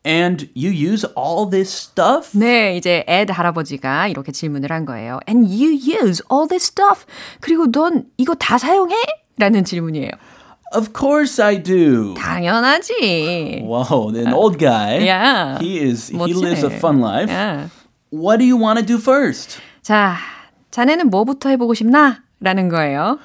And 0.06 0.48
you 0.54 0.70
use 0.70 1.06
all 1.16 1.48
this 1.50 1.70
stuff? 1.92 2.36
네, 2.38 2.76
이제 2.76 3.04
에드 3.06 3.32
할아버지가 3.32 4.08
이렇게 4.08 4.32
질문을 4.32 4.70
한 4.70 4.84
거예요. 4.84 5.18
And 5.28 5.48
you 5.48 5.70
use 5.72 6.22
all 6.30 6.46
this 6.48 6.72
stuff. 6.72 7.06
그리고 7.40 7.70
넌 7.70 8.04
이거 8.18 8.34
다 8.34 8.58
사용해? 8.58 8.94
라는 9.38 9.64
질문이에요. 9.64 10.10
Of 10.73 10.93
course 10.93 11.39
I 11.41 11.57
do. 11.61 12.13
당연하지. 12.15 13.61
Whoa, 13.65 14.09
an 14.15 14.33
old 14.33 14.59
guy. 14.59 14.99
Yeah. 14.99 15.57
He 15.59 15.79
is 15.79 16.09
he 16.09 16.17
멋지네. 16.17 16.41
lives 16.41 16.63
a 16.63 16.69
fun 16.69 16.99
life. 17.01 17.29
Yeah. 17.29 17.69
What 18.11 18.37
do 18.39 18.45
you 18.45 18.55
want 18.57 18.79
to 18.79 18.85
do 18.85 18.97
first? 18.99 19.59
자, 19.81 20.15
자네는 20.71 21.09
뭐부터 21.09 21.49
해보고 21.49 21.73
싶나? 21.73 22.21
라는 22.39 22.69
거예요. 22.69 23.17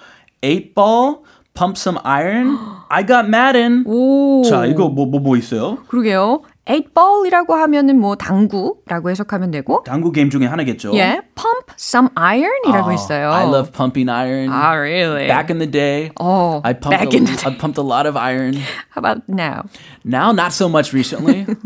Eight 0.42 0.74
ball, 0.74 1.22
pump 1.54 1.76
some 1.76 1.98
iron. 2.04 2.56
I 2.88 3.04
got 3.06 3.28
Madden. 3.28 3.84
오. 3.86 4.42
자, 4.48 4.64
이거 4.66 4.88
뭐 4.88 5.06
뭐 5.06 5.20
뭐 5.20 5.36
있어요? 5.36 5.78
그러게요. 5.88 6.42
eight 6.68 6.94
ball이라고 6.94 7.54
하면은 7.54 7.98
뭐 7.98 8.16
당구라고 8.16 9.10
해석하면 9.10 9.50
되고. 9.50 9.82
당구 9.84 10.12
게임 10.12 10.30
중에 10.30 10.46
하나겠죠. 10.46 10.94
예, 10.94 11.20
pump 11.34 11.74
some 11.78 12.08
iron이라고 12.14 12.90
아, 12.90 12.94
있어요. 12.94 13.30
I 13.32 13.44
love 13.46 13.72
pumping 13.72 14.08
iron. 14.10 14.50
Ah, 14.50 14.72
really? 14.74 15.26
Back 15.28 15.50
in 15.50 15.58
the 15.58 15.70
day, 15.70 16.10
Oh, 16.20 16.60
I 16.64 16.72
pumped 16.72 16.90
back 16.98 17.12
a, 17.12 17.16
in 17.16 17.24
the 17.26 17.32
I 17.46 17.56
pumped 17.58 17.78
a 17.78 17.82
lot 17.82 18.06
of 18.06 18.16
iron. 18.16 18.54
How 18.90 18.98
about 19.00 19.28
now? 19.28 19.66
Now, 20.04 20.32
not 20.32 20.52
so 20.52 20.68
much 20.68 20.92
recently, 20.92 21.46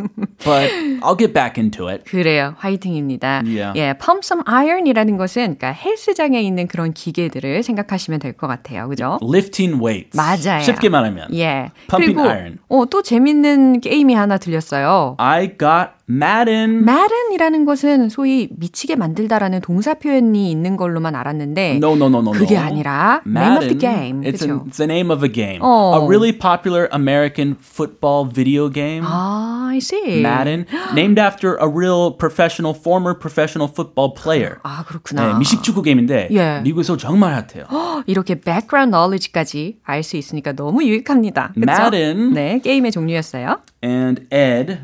but 0.43 0.71
I'll 1.01 1.17
get 1.17 1.33
back 1.33 1.57
into 1.57 1.87
it. 1.89 2.03
그래요. 2.05 2.55
화이팅입니다. 2.57 3.43
Yeah. 3.45 3.73
예, 3.79 3.93
pump 3.97 4.21
some 4.23 4.43
iron이라는 4.45 5.17
것은 5.17 5.57
그러니까 5.57 5.71
헬스장에 5.71 6.41
있는 6.41 6.67
그런 6.67 6.93
기계들을 6.93 7.63
생각하시면 7.63 8.19
될 8.19 8.33
것 8.33 8.47
같아요. 8.47 8.87
그죠? 8.89 9.19
Lifting 9.21 9.81
weights. 9.83 10.17
맞아요. 10.17 10.61
쉽게 10.61 10.89
말하면. 10.89 11.27
예. 11.35 11.69
Pumping 11.89 12.13
그리고 12.15 12.21
iron. 12.29 12.57
어, 12.69 12.85
또 12.89 13.01
재밌는 13.01 13.81
게임이 13.81 14.13
하나 14.13 14.37
들렸어요. 14.37 15.15
I 15.19 15.57
got 15.57 15.91
Madden. 16.09 16.83
Madden이라는 16.83 17.63
것은 17.65 18.09
소위 18.09 18.49
미치게 18.57 18.95
만들다라는 18.97 19.61
동사 19.61 19.93
표현이 19.93 20.51
있는 20.51 20.75
걸로만 20.75 21.15
알았는데 21.15 21.75
No, 21.77 21.93
no, 21.95 22.07
no, 22.07 22.19
no, 22.19 22.31
그게 22.31 22.55
no. 22.55 22.63
아니라 22.65 23.21
name 23.25 23.55
of 23.57 23.67
the 23.69 23.75
Madden. 23.75 23.79
game. 23.79 24.21
It's, 24.23 24.39
그렇죠? 24.45 24.53
an, 24.53 24.67
it's 24.67 24.77
the 24.77 24.85
name 24.85 25.09
of 25.13 25.23
a 25.23 25.31
game. 25.31 25.59
어. 25.61 25.95
A 26.01 26.05
really 26.05 26.37
popular 26.37 26.89
American 26.93 27.55
football 27.57 28.27
video 28.29 28.69
game. 28.69 29.03
아, 29.05 29.69
I 29.71 29.77
see. 29.77 30.19
Madden, 30.21 30.65
named 30.93 31.17
after 31.19 31.55
a 31.61 31.67
real 31.67 32.11
professional, 32.11 32.75
former 32.77 33.17
professional 33.17 33.71
football 33.71 34.13
player. 34.13 34.57
아, 34.63 34.83
그렇구나. 34.85 35.31
네, 35.33 35.39
미식축구 35.39 35.81
게임인데 35.83 36.27
예. 36.31 36.59
미국에서 36.63 36.97
정말 36.97 37.33
핫해요. 37.33 37.65
이렇게 38.07 38.35
background 38.35 38.91
knowledge까지 38.91 39.77
알 39.83 40.03
수 40.03 40.17
있으니까 40.17 40.51
너무 40.51 40.83
유익합니다. 40.83 41.53
그쵸? 41.55 41.63
Madden. 41.65 42.33
네, 42.33 42.59
게임의 42.59 42.91
종류였어요. 42.91 43.61
And 43.82 44.26
Ed, 44.32 44.80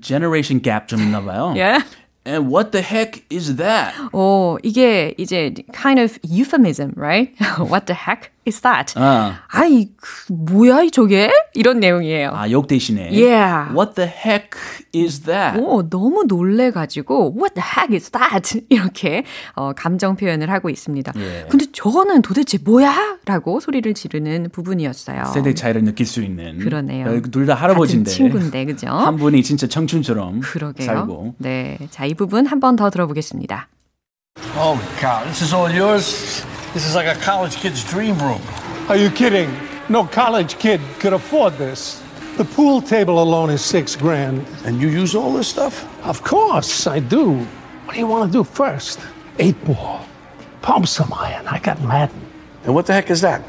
generation 0.00 0.60
gap 0.60 0.86
좀 0.86 1.00
있나 1.00 1.22
봐요. 1.22 1.54
예. 1.56 1.78
And 2.26 2.50
what 2.50 2.72
the 2.72 2.80
heck 2.80 3.22
is 3.30 3.56
that? 3.56 3.94
오, 4.12 4.58
이게 4.62 5.14
이제 5.18 5.52
kind 5.72 6.00
of 6.00 6.18
euphemism, 6.22 6.92
right? 6.96 7.30
What 7.58 7.86
the 7.86 7.94
heck 7.94 8.30
Is 8.47 8.61
that? 8.61 8.93
아. 8.97 9.41
아이, 9.47 9.89
그, 9.97 10.33
뭐야, 10.33 10.89
저게? 10.91 11.31
이런 11.53 11.79
내용이에요. 11.79 12.31
아, 12.33 12.49
욕 12.51 12.67
대신에. 12.67 13.09
Yeah. 13.09 13.71
What 13.75 13.93
the 13.95 14.09
heck 14.09 14.49
is 14.95 15.21
that? 15.21 15.59
오, 15.59 15.87
너무 15.89 16.23
놀래가지고 16.27 17.35
What 17.37 17.53
the 17.55 17.63
heck 17.65 17.93
is 17.95 18.09
that? 18.11 18.61
이렇게 18.69 19.23
어, 19.55 19.73
감정 19.73 20.15
표현을 20.15 20.49
하고 20.49 20.69
있습니다. 20.69 21.13
예. 21.17 21.45
근데 21.49 21.65
저거는 21.71 22.21
도대체 22.21 22.57
뭐야? 22.63 23.17
라고 23.25 23.59
소리를 23.59 23.93
지르는 23.93 24.49
부분이었어요. 24.51 25.25
세대 25.33 25.53
차이를 25.53 25.83
느낄 25.83 26.05
수 26.05 26.21
있는. 26.23 26.59
그러네요. 26.59 27.21
둘 27.23 27.45
다 27.45 27.55
할아버지인데. 27.55 28.09
같은 28.11 28.17
친구인데, 28.29 28.65
그죠? 28.65 28.87
한 28.93 29.17
분이 29.17 29.43
진짜 29.43 29.67
청춘처럼 29.67 30.39
그러게요. 30.41 30.85
살고. 30.85 31.35
네, 31.39 31.77
자, 31.91 32.05
이 32.05 32.13
부분 32.13 32.45
한 32.45 32.59
번 32.59 32.75
더 32.75 32.89
들어보겠습니다. 32.89 33.67
Holy 34.55 34.79
cow, 34.99 35.23
this 35.25 35.43
is 35.43 35.53
all 35.53 35.69
yours? 35.71 36.45
This 36.73 36.85
is 36.85 36.93
like 36.93 37.07
a 37.07 37.19
college 37.19 37.55
kid's 37.55 37.83
dream 37.83 38.17
room. 38.19 38.41
Are 38.89 38.95
you 38.95 39.09
kidding? 39.09 39.51
No 39.89 40.05
college 40.05 40.59
kid 40.59 40.79
could 40.99 41.13
afford 41.13 41.53
this. 41.57 42.03
The 42.37 42.45
pool 42.45 42.79
table 42.79 43.21
alone 43.23 43.49
is 43.49 43.65
six 43.65 43.95
grand. 43.95 44.45
And 44.65 44.79
you 44.79 44.87
use 44.87 45.15
all 45.15 45.33
this 45.33 45.47
stuff? 45.47 45.83
Of 46.05 46.23
course, 46.23 46.85
I 46.85 46.99
do. 46.99 47.39
What 47.85 47.93
do 47.93 47.99
you 47.99 48.05
want 48.07 48.31
to 48.31 48.37
do 48.37 48.43
first? 48.43 48.99
Eight 49.39 49.61
ball. 49.65 50.05
Pump 50.61 50.87
some 50.87 51.11
iron. 51.11 51.47
I 51.47 51.57
got 51.57 51.81
Madden. 51.81 52.21
And 52.65 52.75
what 52.75 52.85
the 52.85 52.93
heck 52.93 53.09
is 53.09 53.21
that? 53.21 53.43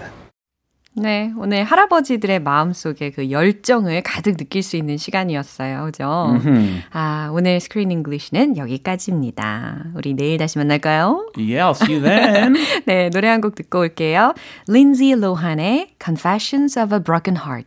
네, 0.92 1.32
오늘 1.38 1.62
할아버지들의 1.64 2.40
마음속에 2.40 3.10
그 3.10 3.30
열정을 3.30 4.02
가득 4.02 4.36
느낄 4.36 4.62
수 4.62 4.76
있는 4.76 4.96
시간이었어요. 4.96 5.84
그죠? 5.84 6.36
아, 6.92 7.30
오늘 7.32 7.60
Screen 7.60 7.92
English는 7.92 8.56
여기까지입니다. 8.56 9.84
우리 9.94 10.14
내일 10.14 10.36
다시 10.38 10.58
만날까요? 10.58 11.30
Yeah, 11.36 11.60
I'll 11.62 11.70
see 11.80 11.94
you 11.94 12.02
then. 12.02 12.54
네, 12.86 13.08
노래 13.10 13.28
한 13.28 13.40
곡 13.40 13.54
듣고 13.54 13.78
올게요. 13.80 14.34
Lindsay 14.68 15.12
Lohan의 15.12 15.94
Confessions 16.04 16.76
of 16.78 16.92
a 16.94 17.00
Broken 17.02 17.36
Heart. 17.46 17.66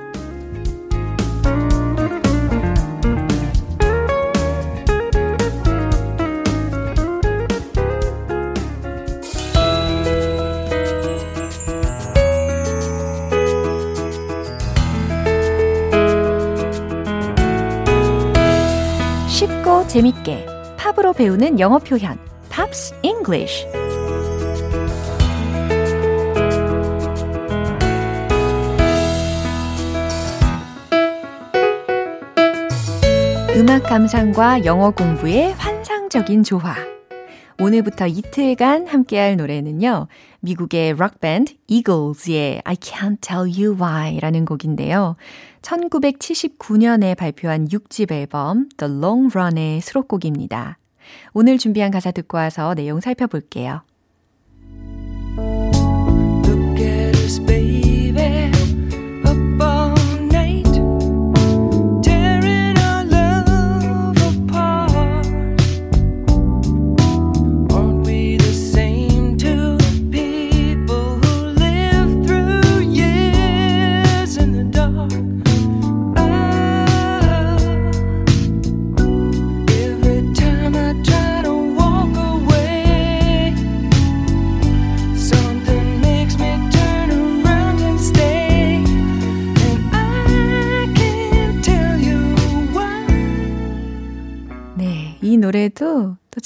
재밌게 19.91 20.45
팝으로 20.77 21.11
배우는 21.11 21.59
영어 21.59 21.77
표현 21.77 22.17
Pops 22.49 22.95
English 23.01 23.65
음악 33.57 33.83
감상과 33.83 34.63
영어 34.63 34.91
공부의 34.91 35.51
환상적인 35.55 36.43
조화. 36.43 36.90
오늘부터 37.61 38.07
이틀간 38.07 38.87
함께할 38.87 39.37
노래는요. 39.37 40.07
미국의 40.39 40.93
록밴드 40.93 41.53
이글즈의 41.67 42.63
I 42.65 42.75
Can't 42.75 43.21
Tell 43.21 43.43
You 43.43 43.77
Why 43.79 44.19
라는 44.19 44.45
곡인데요. 44.45 45.15
1979년에 45.61 47.15
발표한 47.15 47.67
6집 47.67 48.11
앨범 48.11 48.67
The 48.77 48.91
Long 48.91 49.29
Run의 49.31 49.81
수록곡입니다. 49.81 50.79
오늘 51.33 51.59
준비한 51.59 51.91
가사 51.91 52.09
듣고 52.09 52.37
와서 52.37 52.73
내용 52.73 52.99
살펴볼게요. 52.99 53.83
노래도 55.37 56.41
또 56.43 56.51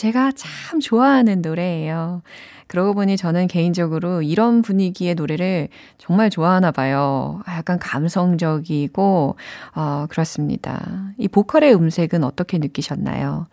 제가 0.05 0.31
참 0.35 0.79
좋아하는 0.79 1.41
노래예요. 1.41 2.21
그러고 2.67 2.93
보니 2.93 3.17
저는 3.17 3.47
개인적으로 3.47 4.21
이런 4.21 4.61
분위기의 4.61 5.15
노래를 5.15 5.67
정말 5.97 6.29
좋아하나 6.29 6.69
봐요. 6.69 7.41
약간 7.47 7.79
감성적이고, 7.79 9.35
어, 9.73 10.05
그렇습니다. 10.07 11.11
이 11.17 11.27
보컬의 11.27 11.73
음색은 11.73 12.23
어떻게 12.23 12.59
느끼셨나요? 12.59 13.47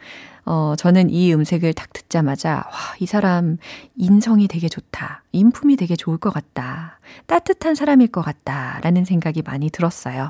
어, 0.44 0.74
저는 0.76 1.08
이 1.08 1.32
음색을 1.32 1.72
딱 1.72 1.90
듣자마자, 1.94 2.56
와, 2.56 2.72
이 3.00 3.06
사람 3.06 3.56
인성이 3.96 4.46
되게 4.46 4.68
좋다. 4.68 5.22
인품이 5.32 5.76
되게 5.76 5.96
좋을 5.96 6.18
것 6.18 6.34
같다. 6.34 6.98
따뜻한 7.24 7.74
사람일 7.74 8.08
것 8.08 8.20
같다. 8.20 8.78
라는 8.82 9.06
생각이 9.06 9.40
많이 9.40 9.70
들었어요. 9.70 10.28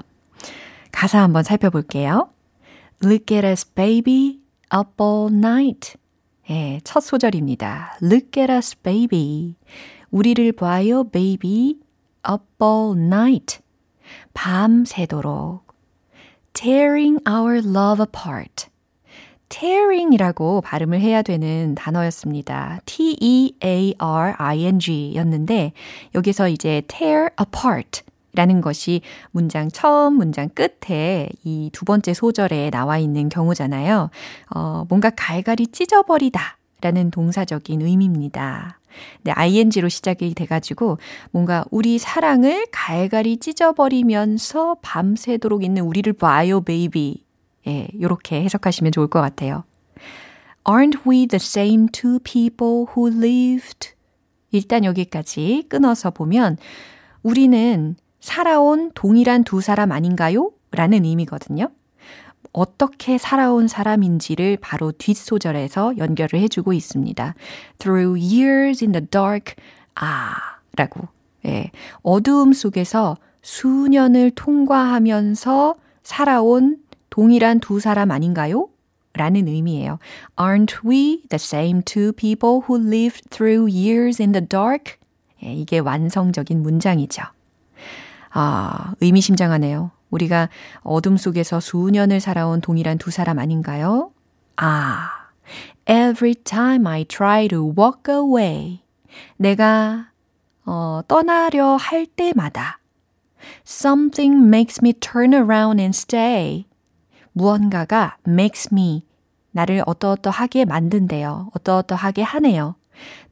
가사 0.92 1.20
한번 1.20 1.42
살펴볼게요. 1.42 2.28
Look 3.02 3.36
at 3.36 3.44
us, 3.44 3.66
baby. 3.74 4.38
up 4.72 5.02
all 5.02 5.28
night. 5.28 5.96
예, 6.50 6.80
첫 6.84 7.00
소절입니다. 7.00 7.98
Look 8.02 8.40
at 8.40 8.52
us, 8.52 8.76
baby. 8.82 9.56
우리를 10.10 10.52
봐요, 10.52 11.04
baby. 11.04 11.76
up 12.28 12.44
all 12.62 12.98
night. 12.98 13.60
밤새도록. 14.34 15.72
tearing 16.52 17.18
our 17.28 17.58
love 17.58 18.02
apart. 18.02 18.66
tearing이라고 19.48 20.62
발음을 20.62 21.00
해야 21.00 21.22
되는 21.22 21.74
단어였습니다. 21.74 22.80
T-E-A-R-I-N-G 22.86 23.92
였는데, 25.14 25.72
여기서 26.14 26.48
이제 26.48 26.82
tear 26.88 27.28
apart 27.40 28.02
라는 28.34 28.60
것이 28.62 29.02
문장 29.30 29.68
처음 29.70 30.14
문장 30.14 30.48
끝에 30.48 31.28
이 31.44 31.70
두 31.72 31.84
번째 31.84 32.14
소절에 32.14 32.70
나와 32.70 32.98
있는 32.98 33.28
경우잖아요. 33.28 34.10
어, 34.54 34.84
뭔가 34.88 35.10
갈갈이 35.10 35.68
찢어버리다 35.68 36.58
라는 36.80 37.10
동사적인 37.10 37.82
의미입니다. 37.82 38.78
네, 39.22 39.32
ing로 39.32 39.88
시작이 39.88 40.34
돼가지고 40.34 40.98
뭔가 41.30 41.64
우리 41.70 41.98
사랑을 41.98 42.66
갈갈이 42.70 43.38
찢어버리면서 43.38 44.76
밤새도록 44.82 45.64
있는 45.64 45.82
우리를 45.82 46.12
봐요, 46.14 46.60
베이비. 46.60 47.24
예, 47.68 47.88
요렇게 48.00 48.42
해석하시면 48.42 48.92
좋을 48.92 49.06
것 49.08 49.20
같아요. 49.20 49.64
Aren't 50.64 51.00
we 51.08 51.26
the 51.26 51.36
same 51.40 51.88
two 51.88 52.18
people 52.20 52.86
who 52.94 53.08
lived? 53.08 53.94
일단 54.50 54.84
여기까지 54.84 55.64
끊어서 55.68 56.10
보면 56.10 56.58
우리는 57.22 57.96
살아온 58.22 58.92
동일한 58.94 59.42
두 59.42 59.60
사람 59.60 59.92
아닌가요? 59.92 60.52
라는 60.70 61.04
의미거든요. 61.04 61.68
어떻게 62.52 63.18
살아온 63.18 63.66
사람인지를 63.66 64.58
바로 64.60 64.92
뒷소절에서 64.92 65.98
연결을 65.98 66.40
해주고 66.40 66.72
있습니다. 66.72 67.34
Through 67.78 68.22
years 68.22 68.84
in 68.84 68.92
the 68.92 69.06
dark, 69.06 69.54
아, 69.96 70.36
라고. 70.76 71.08
예, 71.44 71.72
어두움 72.02 72.52
속에서 72.52 73.16
수년을 73.42 74.30
통과하면서 74.30 75.74
살아온 76.04 76.78
동일한 77.10 77.58
두 77.58 77.80
사람 77.80 78.12
아닌가요? 78.12 78.68
라는 79.14 79.48
의미예요. 79.48 79.98
Aren't 80.36 80.88
we 80.88 81.22
the 81.28 81.36
same 81.36 81.82
two 81.82 82.12
people 82.12 82.60
who 82.68 82.78
lived 82.78 83.28
through 83.30 83.68
years 83.68 84.22
in 84.22 84.30
the 84.30 84.46
dark? 84.46 84.94
예, 85.42 85.52
이게 85.52 85.80
완성적인 85.80 86.62
문장이죠. 86.62 87.24
아, 88.32 88.94
의미심장하네요. 89.00 89.90
우리가 90.10 90.48
어둠 90.82 91.16
속에서 91.16 91.60
수년을 91.60 92.20
살아온 92.20 92.60
동일한 92.60 92.98
두 92.98 93.10
사람 93.10 93.38
아닌가요? 93.38 94.12
아, 94.56 95.10
every 95.86 96.34
time 96.34 96.86
I 96.86 97.04
try 97.04 97.48
to 97.48 97.72
walk 97.76 98.12
away. 98.12 98.80
내가 99.36 100.08
어, 100.64 101.00
떠나려 101.08 101.76
할 101.76 102.06
때마다 102.06 102.78
something 103.66 104.46
makes 104.46 104.80
me 104.82 104.92
turn 104.92 105.34
around 105.34 105.80
and 105.80 105.96
stay. 105.96 106.66
무언가가 107.32 108.16
makes 108.26 108.68
me 108.72 109.04
나를 109.50 109.82
어떠어떠하게 109.86 110.64
만든대요. 110.64 111.50
어떠어떠하게 111.54 112.22
하네요. 112.22 112.76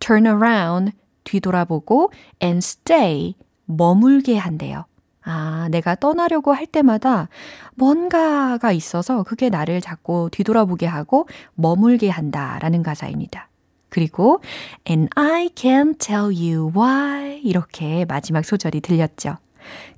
turn 0.01 0.27
around 0.27 0.93
뒤돌아보고 1.25 2.13
and 2.43 2.59
stay 2.59 3.35
머물게 3.67 4.37
한대요. 4.37 4.85
아, 5.23 5.69
내가 5.71 5.95
떠나려고 5.95 6.53
할 6.53 6.67
때마다 6.67 7.29
뭔가가 7.75 8.73
있어서 8.73 9.23
그게 9.23 9.49
나를 9.49 9.81
자꾸 9.81 10.29
뒤돌아보게 10.33 10.87
하고 10.87 11.29
머물게 11.55 12.09
한다라는 12.09 12.83
가사입니다. 12.83 13.49
그리고 13.91 14.41
and 14.89 15.11
I 15.17 15.49
can't 15.49 15.99
tell 15.99 16.27
you 16.27 16.71
why 16.75 17.41
이렇게 17.43 18.05
마지막 18.07 18.45
소절이 18.45 18.81
들렸죠. 18.81 19.37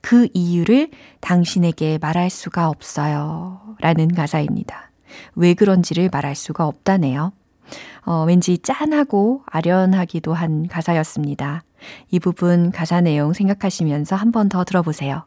그 0.01 0.29
이유를 0.35 0.91
당신에게 1.21 1.99
말할 2.01 2.31
수가 2.31 2.69
없어요. 2.69 3.61
라는 3.81 4.09
가사입니다. 4.09 4.91
왜 5.35 5.55
그런지를 5.55 6.09
말할 6.11 6.35
수가 6.35 6.67
없다네요. 6.67 7.33
어, 8.05 8.25
왠지 8.27 8.59
짠하고 8.59 9.43
아련하기도 9.47 10.35
한 10.35 10.67
가사였습니다. 10.67 11.63
이 12.11 12.19
부분 12.21 12.71
가사 12.71 13.01
내용 13.01 13.33
생각하시면서 13.33 14.17
한 14.17 14.31
번 14.33 14.49
더 14.49 14.65
들어보세요. 14.65 15.25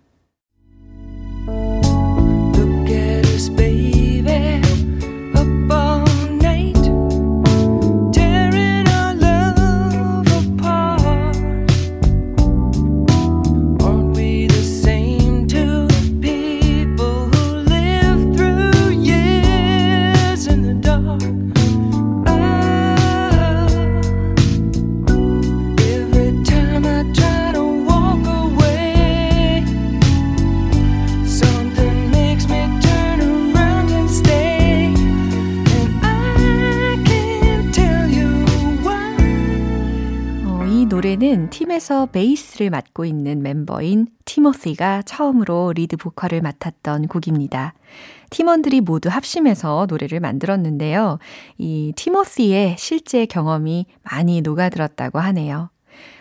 노래는 41.15 41.49
팀에서 41.49 42.07
베이스를 42.07 42.69
맡고 42.69 43.05
있는 43.05 43.41
멤버인 43.41 44.07
티모시가 44.25 45.03
처음으로 45.03 45.71
리드 45.73 45.95
보컬을 45.95 46.41
맡았던 46.41 47.07
곡입니다. 47.07 47.73
팀원들이 48.31 48.81
모두 48.81 49.07
합심해서 49.07 49.85
노래를 49.89 50.19
만들었는데요. 50.19 51.19
이 51.57 51.93
티모시의 51.95 52.75
실제 52.77 53.25
경험이 53.25 53.85
많이 54.03 54.41
녹아들었다고 54.41 55.19
하네요. 55.19 55.69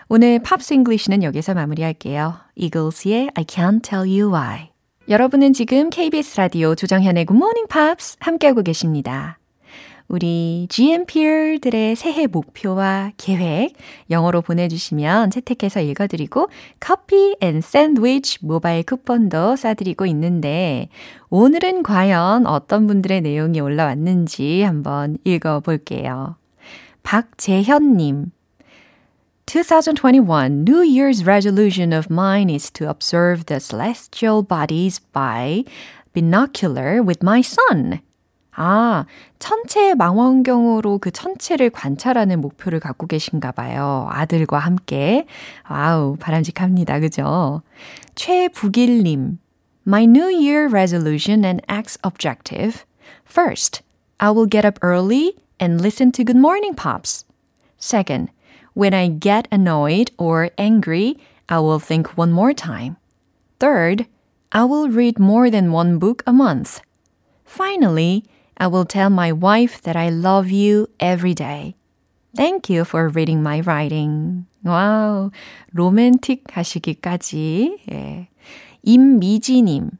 오늘 0.08 0.38
Pops 0.38 0.74
English는 0.74 1.24
여기서 1.24 1.54
마무리할게요. 1.54 2.36
이글스의 2.54 3.30
I 3.34 3.44
Can't 3.44 3.82
Tell 3.82 4.08
You 4.08 4.32
Why. 4.32 4.70
여러분은 5.08 5.54
지금 5.54 5.90
KBS 5.90 6.36
라디오 6.36 6.76
조정현의 6.76 7.26
Good 7.26 7.36
Morning 7.36 7.68
Pops 7.68 8.16
함께하고 8.20 8.62
계십니다. 8.62 9.38
우리 10.06 10.66
GMPer들의 10.68 11.96
새해 11.96 12.26
목표와 12.26 13.12
계획 13.16 13.74
영어로 14.10 14.42
보내주시면 14.42 15.30
채택해서 15.30 15.80
읽어드리고 15.80 16.48
커피 16.78 17.36
and 17.40 17.60
샌드위치 17.60 18.44
모바일 18.44 18.82
쿠폰도 18.84 19.54
쏴드리고 19.54 20.06
있는데 20.08 20.88
오늘은 21.30 21.82
과연 21.82 22.46
어떤 22.46 22.86
분들의 22.86 23.22
내용이 23.22 23.60
올라왔는지 23.60 24.62
한번 24.62 25.16
읽어볼게요. 25.24 26.36
박재현님 27.02 28.30
2021 29.46 30.64
New 30.66 30.82
Year's 30.82 31.26
resolution 31.26 31.92
of 31.92 32.08
mine 32.10 32.50
is 32.50 32.70
to 32.72 32.88
observe 32.88 33.46
the 33.46 33.60
celestial 33.60 34.42
bodies 34.42 35.00
by 35.12 35.64
binocular 36.12 37.02
with 37.02 37.22
my 37.22 37.40
son. 37.40 38.00
아, 38.56 39.06
천체 39.38 39.94
망원경으로 39.94 40.98
그 40.98 41.10
천체를 41.10 41.70
관찰하는 41.70 42.40
목표를 42.40 42.80
갖고 42.80 43.06
계신가 43.06 43.52
봐요. 43.52 44.08
아들과 44.10 44.58
함께. 44.58 45.26
와우, 45.68 46.16
바람직합니다. 46.16 47.00
그죠? 47.00 47.62
최북일님. 48.14 49.38
My 49.86 50.04
New 50.04 50.30
Year 50.30 50.68
resolution 50.68 51.44
and 51.44 51.62
X 51.68 51.98
objective. 52.02 52.84
First, 53.24 53.82
I 54.18 54.30
will 54.30 54.48
get 54.48 54.64
up 54.64 54.78
early 54.82 55.34
and 55.60 55.80
listen 55.80 56.12
to 56.12 56.24
Good 56.24 56.38
Morning 56.38 56.74
Pops. 56.74 57.24
Second, 57.78 58.30
when 58.72 58.94
I 58.94 59.08
get 59.08 59.46
annoyed 59.50 60.10
or 60.16 60.50
angry, 60.56 61.18
I 61.48 61.58
will 61.58 61.78
think 61.78 62.16
one 62.16 62.32
more 62.32 62.54
time. 62.54 62.96
Third, 63.58 64.06
I 64.52 64.64
will 64.64 64.88
read 64.88 65.18
more 65.18 65.50
than 65.50 65.72
one 65.72 65.98
book 65.98 66.22
a 66.26 66.32
month. 66.32 66.80
Finally, 67.44 68.24
I 68.57 68.67
will 68.67 68.85
tell 68.85 69.09
my 69.09 69.31
wife 69.31 69.81
that 69.83 69.95
I 69.95 70.09
love 70.09 70.49
you 70.51 70.87
every 70.99 71.33
day. 71.33 71.75
Thank 72.35 72.69
you 72.69 72.83
for 72.83 73.07
reading 73.07 73.41
my 73.41 73.61
writing. 73.61 74.45
와우, 74.65 75.31
로맨틱 75.73 76.43
하시기까지. 76.51 77.79
예. 77.91 78.27
임미지님. 78.83 79.97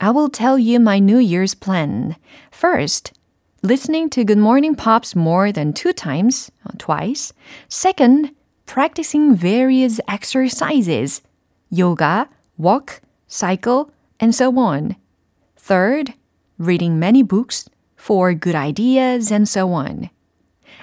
I 0.00 0.10
will 0.10 0.28
tell 0.28 0.58
you 0.58 0.78
my 0.78 0.98
New 0.98 1.18
Year's 1.18 1.54
plan. 1.54 2.16
First, 2.50 3.12
listening 3.62 4.10
to 4.10 4.24
Good 4.24 4.38
Morning 4.38 4.74
Pops 4.74 5.16
more 5.16 5.50
than 5.50 5.72
two 5.72 5.92
times, 5.92 6.50
twice. 6.78 7.32
Second, 7.68 8.30
practicing 8.66 9.34
various 9.34 10.00
exercises, 10.06 11.22
yoga, 11.70 12.28
walk, 12.58 13.00
cycle, 13.26 13.90
and 14.20 14.34
so 14.34 14.56
on. 14.58 14.96
Third, 15.56 16.12
reading 16.58 16.98
many 16.98 17.22
books 17.22 17.68
for 17.98 18.34
good 18.34 18.54
ideas 18.54 19.30
and 19.32 19.48
so 19.48 19.72
on. 19.72 20.10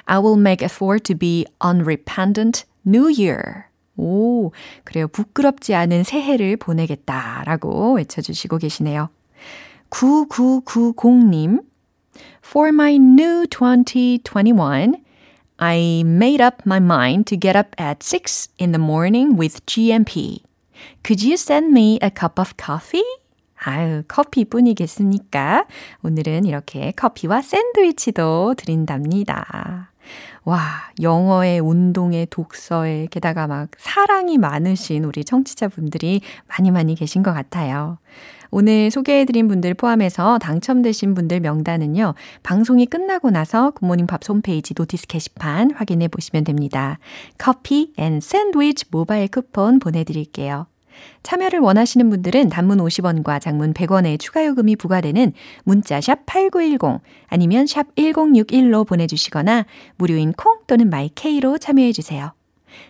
I 0.07 0.19
will 0.19 0.37
make 0.37 0.61
effort 0.63 1.03
to 1.05 1.15
be 1.15 1.45
unrepentant 1.61 2.65
New 2.85 3.07
Year. 3.07 3.65
오, 3.97 4.51
그래요. 4.83 5.07
부끄럽지 5.07 5.75
않은 5.75 6.03
새해를 6.03 6.57
보내겠다라고 6.57 7.93
외쳐주시고 7.93 8.57
계시네요. 8.57 9.09
9990님, 9.91 11.61
For 12.41 12.69
my 12.69 12.95
new 12.95 13.45
2021, 13.47 14.95
I 15.59 16.03
made 16.03 16.41
up 16.41 16.63
my 16.65 16.79
mind 16.79 17.27
to 17.27 17.37
get 17.37 17.55
up 17.55 17.75
at 17.77 18.01
6 18.01 18.49
in 18.57 18.71
the 18.71 18.79
morning 18.79 19.37
with 19.37 19.63
GMP. 19.65 20.41
Could 21.03 21.21
you 21.21 21.37
send 21.37 21.71
me 21.71 21.99
a 22.01 22.09
cup 22.09 22.39
of 22.39 22.57
coffee? 22.57 23.05
아유, 23.68 24.04
커피뿐이겠습니까? 24.06 25.66
오늘은 26.04 26.44
이렇게 26.44 26.92
커피와 26.92 27.42
샌드위치도 27.42 28.54
드린답니다. 28.56 29.90
와, 30.44 30.60
영어에, 31.02 31.58
운동에, 31.58 32.26
독서에, 32.30 33.08
게다가 33.10 33.48
막 33.48 33.70
사랑이 33.76 34.38
많으신 34.38 35.02
우리 35.02 35.24
청취자분들이 35.24 36.20
많이 36.46 36.70
많이 36.70 36.94
계신 36.94 37.24
것 37.24 37.32
같아요. 37.34 37.98
오늘 38.52 38.92
소개해드린 38.92 39.48
분들 39.48 39.74
포함해서 39.74 40.38
당첨되신 40.38 41.14
분들 41.14 41.40
명단은요, 41.40 42.14
방송이 42.44 42.86
끝나고 42.86 43.30
나서 43.30 43.72
굿모닝 43.72 44.06
팝스 44.06 44.20
홈페이지 44.28 44.74
notice 44.78 45.08
게시판 45.08 45.72
확인해 45.72 46.06
보시면 46.06 46.44
됩니다. 46.44 47.00
커피 47.36 47.92
and 47.96 48.20
샌드위치 48.20 48.84
모바일 48.92 49.26
쿠폰 49.26 49.80
보내드릴게요. 49.80 50.68
참여를 51.22 51.60
원하시는 51.60 52.08
분들은 52.10 52.48
단문 52.48 52.78
50원과 52.78 53.40
장문 53.40 53.74
100원의 53.74 54.18
추가 54.18 54.44
요금이 54.44 54.76
부과되는 54.76 55.32
문자 55.64 56.00
샵 56.00 56.26
8910 56.26 57.00
아니면 57.28 57.66
샵 57.66 57.94
1061로 57.96 58.86
보내주시거나 58.86 59.66
무료인 59.96 60.32
콩 60.32 60.60
또는 60.66 60.90
마이케이로 60.90 61.58
참여해 61.58 61.92
주세요. 61.92 62.32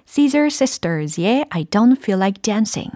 Scissor 0.06 0.46
Sisters의 0.46 1.46
I 1.50 1.64
Don't 1.64 1.96
Feel 1.98 2.20
Like 2.20 2.42
Dancing 2.42 2.90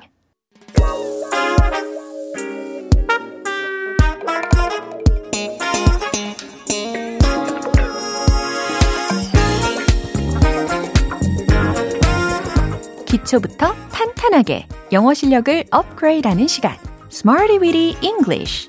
기초부터 13.21 13.75
탄탄하게 13.93 14.67
영어 14.93 15.15
실력을 15.15 15.65
업그레이드하는 15.71 16.47
시간 16.47 16.77
Smarty 17.11 17.59
Weedy 17.59 17.97
English 18.03 18.69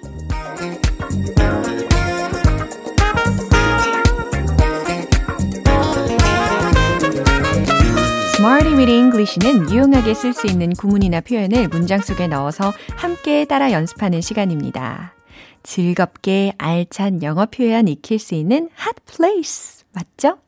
Smarty 8.36 8.74
Weedy 8.76 8.98
English는 8.98 9.70
유용하게 9.70 10.14
쓸 10.14 10.34
수 10.34 10.48
있는 10.48 10.74
구문이나 10.74 11.22
표현을 11.22 11.68
문장 11.68 12.02
속에 12.02 12.28
넣어서 12.28 12.74
함께 12.96 13.46
따라 13.46 13.72
연습하는 13.72 14.22
시간입니다. 14.22 15.14
즐겁게 15.64 16.54
알찬 16.58 17.22
영어 17.22 17.46
표현 17.46 17.88
익힐 17.88 18.18
수 18.18 18.34
있는 18.34 18.70
hot 18.80 18.96
place. 19.06 19.86
맞죠? 19.94 20.40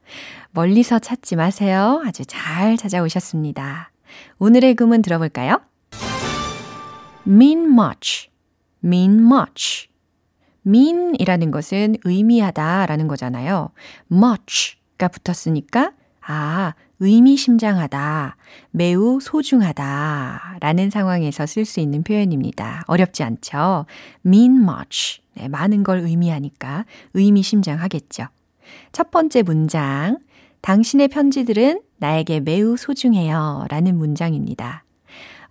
멀리서 0.52 0.98
찾지 1.00 1.36
마세요. 1.36 2.02
아주 2.06 2.26
잘 2.26 2.78
찾아오셨습니다. 2.78 3.93
오늘의 4.40 4.76
구문 4.76 5.02
들어볼까요? 5.02 5.62
mean 7.28 7.66
much, 7.72 8.30
mean 8.84 9.20
much. 9.20 9.88
mean이라는 10.66 11.52
것은 11.52 11.98
의미하다 12.04 12.86
라는 12.86 13.08
거잖아요. 13.08 13.70
much가 14.12 15.08
붙었으니까, 15.10 15.92
아, 16.22 16.74
의미심장하다, 17.00 18.38
매우 18.72 19.20
소중하다 19.20 20.58
라는 20.62 20.90
상황에서 20.90 21.46
쓸 21.46 21.66
수 21.66 21.82
있는 21.82 22.04
표현입니다. 22.04 22.84
어렵지 22.88 23.24
않죠? 23.24 23.86
mean 24.26 24.62
much. 24.62 25.22
네, 25.36 25.50
많은 25.50 25.84
걸 25.84 26.00
의미하니까 26.00 26.86
의미심장하겠죠. 27.14 28.28
첫 28.92 29.12
번째 29.12 29.42
문장. 29.42 30.20
당신의 30.62 31.10
편지들은 31.10 31.82
나에게 32.04 32.42
매우 32.42 32.76
소중해요. 32.76 33.66
라는 33.70 33.98
문장입니다. 33.98 34.84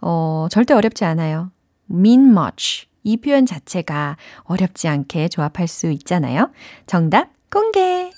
어, 0.02 0.48
절대 0.50 0.74
어렵지 0.74 1.02
않아요. 1.06 1.50
mean 1.90 2.28
much. 2.28 2.88
이 3.04 3.16
표현 3.16 3.46
자체가 3.46 4.18
어렵지 4.42 4.86
않게 4.86 5.28
조합할 5.28 5.66
수 5.66 5.90
있잖아요. 5.92 6.50
정답 6.86 7.30
공개! 7.50 8.10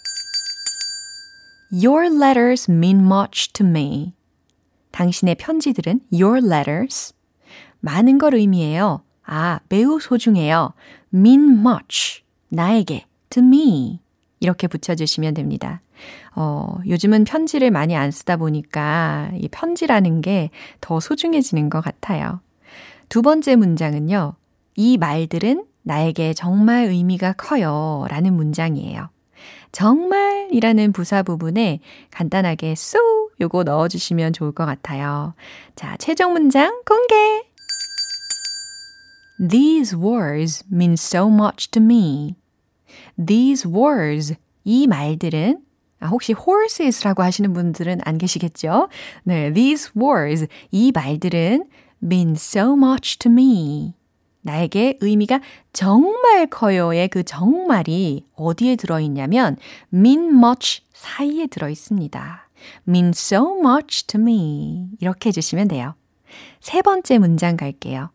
Your 1.72 2.06
letters 2.06 2.68
mean 2.68 3.04
much 3.04 3.52
to 3.52 3.64
me. 3.64 4.14
당신의 4.90 5.36
편지들은 5.36 6.00
your 6.12 6.44
letters. 6.44 7.14
많은 7.78 8.18
걸 8.18 8.34
의미해요. 8.34 9.04
아, 9.24 9.60
매우 9.68 10.00
소중해요. 10.00 10.74
mean 11.14 11.60
much. 11.60 12.24
나에게, 12.48 13.06
to 13.30 13.44
me. 13.44 14.00
이렇게 14.44 14.68
붙여주시면 14.68 15.34
됩니다. 15.34 15.80
어, 16.36 16.76
요즘은 16.86 17.24
편지를 17.24 17.70
많이 17.70 17.96
안 17.96 18.10
쓰다 18.10 18.36
보니까 18.36 19.30
이 19.40 19.48
편지라는 19.48 20.20
게 20.20 20.50
더 20.80 21.00
소중해지는 21.00 21.70
것 21.70 21.80
같아요. 21.80 22.40
두 23.08 23.22
번째 23.22 23.56
문장은요. 23.56 24.34
이 24.76 24.98
말들은 24.98 25.64
나에게 25.82 26.34
정말 26.34 26.84
의미가 26.84 27.32
커요. 27.34 28.06
라는 28.08 28.34
문장이에요. 28.34 29.08
정말 29.72 30.48
이라는 30.52 30.92
부사 30.92 31.22
부분에 31.22 31.80
간단하게 32.10 32.72
so 32.72 33.00
요거 33.40 33.64
넣어주시면 33.64 34.34
좋을 34.34 34.52
것 34.52 34.66
같아요. 34.66 35.34
자, 35.74 35.96
최종 35.98 36.32
문장 36.34 36.82
공개! 36.84 37.14
These 39.48 39.96
words 39.98 40.64
mean 40.70 40.92
so 40.92 41.28
much 41.28 41.70
to 41.72 41.82
me. 41.82 42.36
These 43.18 43.70
words, 43.70 44.36
이 44.64 44.86
말들은 44.86 45.60
아, 46.00 46.08
혹시 46.08 46.34
horses라고 46.34 47.22
하시는 47.22 47.52
분들은 47.52 48.00
안 48.04 48.18
계시겠죠? 48.18 48.88
네, 49.22 49.52
these 49.52 49.90
words, 49.96 50.46
이 50.70 50.92
말들은 50.94 51.64
mean 52.02 52.32
so 52.32 52.74
much 52.74 53.18
to 53.18 53.30
me. 53.30 53.94
나에게 54.42 54.98
의미가 55.00 55.40
정말 55.72 56.46
커요의 56.46 57.08
그 57.08 57.22
정말이 57.22 58.26
어디에 58.34 58.76
들어있냐면 58.76 59.56
mean 59.92 60.36
much 60.36 60.82
사이에 60.92 61.46
들어있습니다. 61.46 62.50
mean 62.86 63.08
so 63.14 63.58
much 63.58 64.06
to 64.06 64.20
me. 64.20 64.88
이렇게 65.00 65.28
해주시면 65.28 65.68
돼요. 65.68 65.94
세 66.60 66.82
번째 66.82 67.18
문장 67.18 67.56
갈게요. 67.56 68.10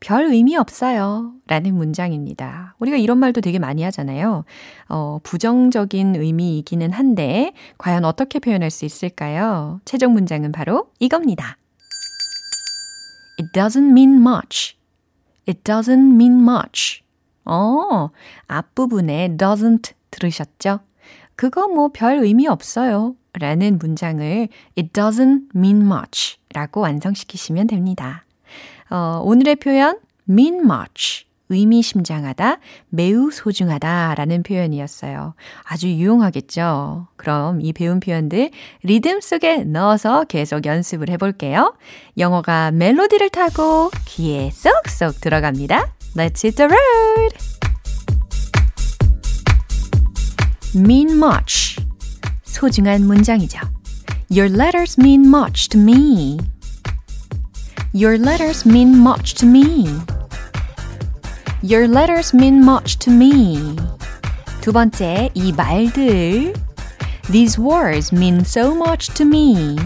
별 0.00 0.26
의미 0.26 0.56
없어요. 0.56 1.32
라는 1.46 1.74
문장입니다. 1.74 2.74
우리가 2.78 2.96
이런 2.96 3.18
말도 3.18 3.40
되게 3.40 3.58
많이 3.58 3.82
하잖아요. 3.82 4.44
어, 4.88 5.18
부정적인 5.22 6.16
의미이기는 6.16 6.92
한데, 6.92 7.52
과연 7.78 8.04
어떻게 8.04 8.38
표현할 8.38 8.70
수 8.70 8.84
있을까요? 8.84 9.80
최종 9.84 10.12
문장은 10.12 10.52
바로 10.52 10.90
이겁니다. 11.00 11.56
It 13.40 13.52
doesn't 13.52 13.90
mean 13.90 14.20
much. 14.20 14.76
It 15.48 15.62
doesn't 15.64 16.14
mean 16.14 16.40
much. 16.42 17.02
어, 17.44 18.10
앞부분에 18.46 19.36
doesn't 19.36 19.92
들으셨죠? 20.10 20.80
그거 21.34 21.68
뭐 21.68 21.88
별 21.88 22.18
의미 22.18 22.46
없어요. 22.46 23.14
라는 23.32 23.78
문장을 23.78 24.48
it 24.76 24.90
doesn't 24.92 25.48
mean 25.54 25.82
much 25.82 26.38
라고 26.52 26.80
완성시키시면 26.80 27.68
됩니다. 27.68 28.24
어, 28.90 29.20
오늘의 29.24 29.56
표현 29.56 29.98
mean 30.28 30.60
much 30.60 31.28
의미심장하다, 31.50 32.58
매우 32.90 33.30
소중하다 33.30 34.14
라는 34.16 34.42
표현이었어요. 34.42 35.34
아주 35.64 35.88
유용하겠죠? 35.88 37.08
그럼 37.16 37.60
이 37.62 37.72
배운 37.72 38.00
표현들 38.00 38.50
리듬 38.82 39.20
속에 39.20 39.64
넣어서 39.64 40.24
계속 40.24 40.66
연습을 40.66 41.08
해볼게요. 41.10 41.74
영어가 42.18 42.70
멜로디를 42.72 43.30
타고 43.30 43.90
귀에 44.06 44.50
쏙쏙 44.50 45.20
들어갑니다. 45.20 45.94
Let's 46.16 46.44
hit 46.44 46.56
the 46.56 46.68
road! 46.68 47.36
mean 50.76 51.16
much. 51.16 51.76
소중한 52.44 53.06
문장이죠. 53.06 53.58
Your 54.30 54.52
letters 54.52 55.00
mean 55.00 55.26
much 55.26 55.68
to 55.70 55.80
me. 55.80 56.38
Your 57.97 58.17
letters 58.17 58.65
mean 58.65 58.97
much 58.97 59.35
to 59.35 59.45
me. 59.45 59.87
Your 61.61 61.87
letters 61.87 62.33
mean 62.33 62.63
much 62.63 62.97
to 62.99 63.11
me. 63.11 63.75
두 64.61 64.71
번째, 64.71 65.29
이 65.33 65.53
말들. 65.53 66.53
These 67.31 67.59
words 67.59 68.13
mean 68.13 68.41
so 68.41 68.75
much 68.75 69.13
to 69.13 69.25
me. 69.25 69.77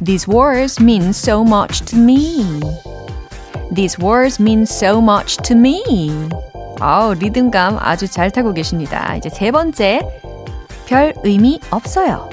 These 0.00 0.28
words 0.28 0.80
mean 0.80 1.10
so 1.10 1.42
much 1.42 1.84
to 1.86 1.96
me. 1.96 2.60
These 3.74 3.98
words 3.98 4.40
mean 4.40 4.62
so 4.62 5.00
much 5.00 5.36
to 5.42 5.56
me. 5.56 6.28
아우, 6.80 7.14
리듬감 7.14 7.78
아주 7.80 8.06
잘 8.06 8.30
타고 8.30 8.52
계십니다. 8.52 9.16
이제 9.16 9.28
세 9.28 9.50
번째, 9.50 10.00
별 10.86 11.14
의미 11.24 11.58
없어요. 11.70 12.30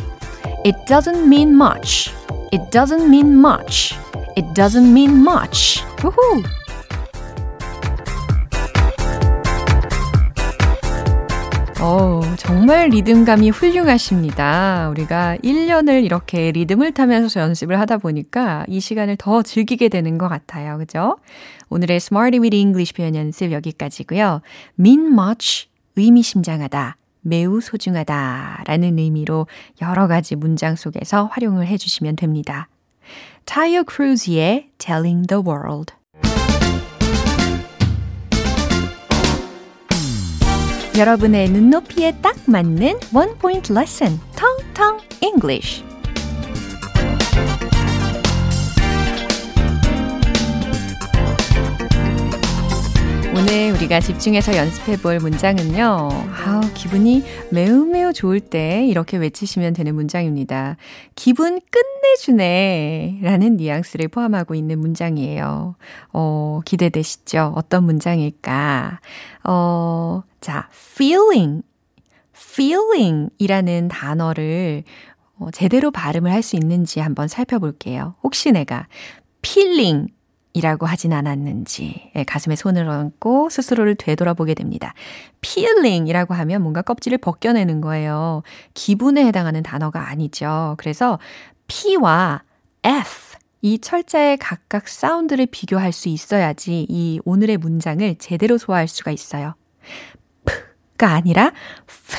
It 0.64 0.78
doesn't 0.88 1.26
mean 1.26 1.56
much. 1.56 2.12
It 2.52 2.70
doesn't 2.70 3.08
mean 3.08 3.34
much. 3.34 3.96
It 4.41 4.55
doesn't 4.55 4.89
mean 4.89 5.17
much. 5.17 5.85
우후. 6.03 6.43
어, 11.83 12.23
정말 12.39 12.89
리듬감이 12.89 13.51
훌륭하십니다. 13.51 14.89
우리가 14.93 15.37
1년을 15.45 16.03
이렇게 16.05 16.53
리듬을 16.53 16.93
타면서 16.93 17.39
연습을 17.39 17.79
하다 17.81 17.99
보니까 17.99 18.65
이 18.67 18.81
시간을 18.81 19.17
더 19.19 19.43
즐기게 19.43 19.91
되는 19.91 20.17
것 20.17 20.29
같아요. 20.29 20.79
그죠? 20.79 21.19
오늘의 21.69 21.97
Smarty 21.97 22.41
with 22.41 22.57
English 22.57 22.95
표현 22.95 23.15
연습 23.17 23.53
여기까지고요. 23.53 24.41
mean 24.79 25.09
much, 25.09 25.69
의미심장하다. 25.97 26.97
매우 27.21 27.61
소중하다 27.61 28.65
라는 28.67 28.99
의미로 28.99 29.47
여러 29.83 30.09
가지 30.09 30.35
문장 30.35 30.77
속에서 30.77 31.27
활용을 31.27 31.67
해주시면 31.67 32.17
됩니다. 32.17 32.69
타이오 33.45 33.83
크루즈의 33.83 34.71
Telling 34.79 35.27
the 35.27 35.43
World. 35.45 35.95
여러분의 40.99 41.49
눈높이에 41.49 42.17
딱 42.21 42.37
맞는 42.47 42.99
one 43.15 43.39
point 43.39 43.73
레슨 43.73 44.19
텅텅 44.37 44.99
English 45.23 45.83
오늘 53.41 53.73
우리가 53.73 54.01
집중해서 54.01 54.55
연습해 54.55 54.99
볼 54.99 55.19
문장은요. 55.19 56.09
아우, 56.45 56.61
기분이 56.75 57.23
매우 57.51 57.87
매우 57.87 58.13
좋을 58.13 58.39
때 58.39 58.85
이렇게 58.87 59.17
외치시면 59.17 59.73
되는 59.73 59.95
문장입니다. 59.95 60.77
기분 61.15 61.59
끝내주네 61.71 63.21
라는 63.23 63.57
뉘앙스를 63.57 64.09
포함하고 64.09 64.55
있는 64.55 64.79
문장이에요. 64.79 65.75
어, 66.13 66.61
기대되시죠? 66.67 67.55
어떤 67.57 67.85
문장일까? 67.85 69.01
어, 69.45 70.23
자, 70.43 70.69
feeling. 70.75 71.63
feeling 72.37 73.31
이라는 73.39 73.89
단어를 73.89 74.83
어, 75.39 75.51
제대로 75.51 75.91
발음을 75.91 76.31
할 76.31 76.43
수 76.43 76.57
있는지 76.57 77.01
한번 77.01 77.27
살펴볼게요. 77.27 78.17
혹시 78.23 78.53
내가 78.53 78.87
feeling 79.43 80.13
이라고 80.61 80.85
하진 80.85 81.15
않았는지 81.15 82.13
예, 82.15 82.25
가슴에 82.25 82.55
손을 82.55 82.87
얹고 82.87 83.49
스스로를 83.49 83.95
되돌아보게 83.95 84.53
됩니다. 84.53 84.93
feeling이라고 85.43 86.35
하면 86.35 86.61
뭔가 86.61 86.83
껍질을 86.83 87.17
벗겨내는 87.17 87.81
거예요. 87.81 88.43
기분에 88.75 89.25
해당하는 89.25 89.63
단어가 89.63 90.11
아니죠. 90.11 90.75
그래서 90.77 91.19
P와 91.67 92.43
F 92.85 93.39
이 93.63 93.79
철자의 93.79 94.37
각각 94.37 94.89
사운드를 94.89 95.47
비교할 95.47 95.93
수 95.93 96.11
있어야지 96.11 96.87
이 96.91 97.21
오늘의 97.25 97.57
문장을 97.57 98.17
제대로 98.17 98.59
소화할 98.59 98.87
수가 98.87 99.13
있어요. 99.13 99.55
P가 100.45 101.15
아니라 101.15 101.53
F 101.89 102.19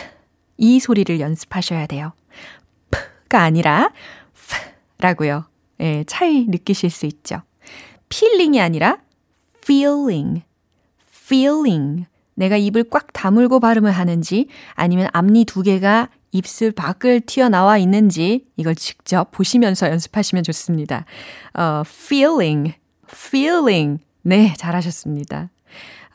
이 0.57 0.79
소리를 0.79 1.19
연습하셔야 1.19 1.85
돼요. 1.85 2.13
P가 2.89 3.43
아니라 3.43 3.91
F라고요. 4.97 5.45
예, 5.79 6.03
차이 6.05 6.47
느끼실 6.47 6.89
수 6.89 7.05
있죠. 7.05 7.43
Feeling이 8.11 8.59
아니라 8.59 8.99
feeling, 9.63 10.43
feeling. 11.11 12.05
내가 12.33 12.57
입을 12.57 12.85
꽉 12.89 13.13
다물고 13.13 13.59
발음을 13.59 13.91
하는지 13.91 14.47
아니면 14.73 15.09
앞니 15.13 15.45
두 15.45 15.61
개가 15.61 16.09
입술 16.31 16.71
밖을 16.71 17.21
튀어나와 17.21 17.77
있는지 17.77 18.45
이걸 18.55 18.73
직접 18.75 19.31
보시면서 19.31 19.89
연습하시면 19.89 20.43
좋습니다. 20.43 21.05
어, 21.53 21.83
feeling, 21.85 22.73
feeling. 23.09 24.01
네, 24.23 24.53
잘하셨습니다. 24.57 25.49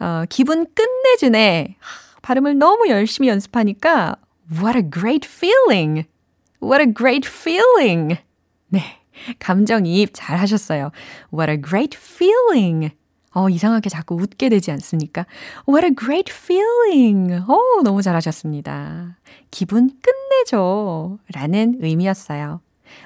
어, 0.01 0.25
기분 0.29 0.67
끝내주네. 0.75 1.77
발음을 2.23 2.59
너무 2.59 2.89
열심히 2.89 3.29
연습하니까 3.29 4.17
what 4.51 4.77
a 4.77 4.83
great 4.91 5.29
feeling. 5.29 6.07
What 6.63 6.83
a 6.83 6.93
great 6.93 7.29
feeling. 7.29 8.17
네. 8.69 8.96
감정이입 9.39 10.11
잘 10.13 10.39
하셨어요. 10.39 10.91
What 11.33 11.51
a 11.51 11.61
great 11.61 11.97
feeling. 11.99 12.95
어, 13.33 13.51
이상하게 13.51 13.91
자꾸 13.91 14.15
웃게 14.15 14.49
되지 14.49 14.71
않습니까? 14.73 15.27
What 15.69 15.87
a 15.87 15.95
great 15.95 16.33
feeling. 16.33 17.45
어, 17.47 17.83
너무 17.83 18.01
잘하셨습니다. 18.01 19.19
기분 19.51 19.91
끝내줘. 20.01 21.19
라는 21.35 21.77
의미였어요. 21.81 22.61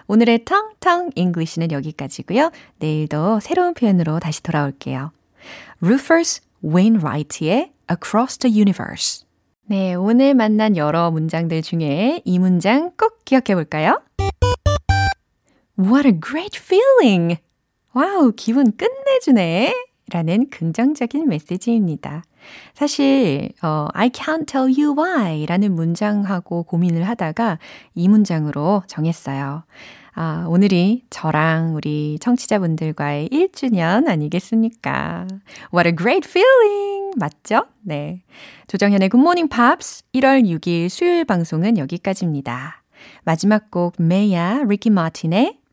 오늘의 0.07 0.45
텅텅 0.45 1.11
English는 1.15 1.73
여기까지고요. 1.73 2.53
내일도 2.79 3.41
새로운 3.41 3.75
표현으로 3.75 4.21
다시 4.21 4.43
돌아올게요. 4.43 5.11
Rufus 5.83 6.43
Wainwright의 6.65 7.73
Across 7.91 8.39
the 8.39 8.55
Universe. 8.57 9.25
네, 9.67 9.95
오늘 9.95 10.35
만난 10.35 10.77
여러 10.77 11.11
문장들 11.11 11.63
중에 11.63 12.23
이 12.25 12.39
문장 12.39 12.91
꼭 12.97 13.25
기억해 13.25 13.55
볼까요? 13.55 14.01
What 15.81 16.07
a 16.07 16.13
great 16.13 16.61
feeling! 16.61 17.39
wow, 17.95 18.33
기분 18.37 18.71
끝내주네. 18.77 19.73
라는 20.13 20.51
긍정적인 20.51 21.27
메시지입니다. 21.27 22.23
사실, 22.75 23.49
어, 23.63 23.87
I 23.95 24.11
can't 24.11 24.47
tell 24.47 24.71
you 24.71 24.95
why 24.95 25.47
라는 25.47 25.75
문장하고 25.75 26.65
고민을 26.65 27.09
하다가 27.09 27.59
이 27.95 28.09
문장으로 28.09 28.83
정했어요. 28.89 29.65
아, 30.13 30.45
오늘이 30.49 31.05
저랑 31.09 31.75
우리 31.77 32.19
청취자분들과의 32.21 33.31
1주년 33.31 34.07
아니겠습니까? 34.07 35.29
What 35.73 35.89
a 35.89 35.97
great 35.97 36.29
feeling! 36.29 37.15
맞죠? 37.17 37.65
네. 37.81 38.23
조정현의 38.67 39.09
Good 39.09 39.23
Morning 39.23 39.49
Pops 39.49 40.05
1월 40.13 40.45
6일 40.45 40.91
수요일 40.91 41.25
방송은 41.25 41.79
여기까지입니다. 41.79 42.83
마지막 43.25 43.71
곡 43.71 43.95
메야 43.99 44.65
리키 44.69 44.91
마틴의 44.91 45.60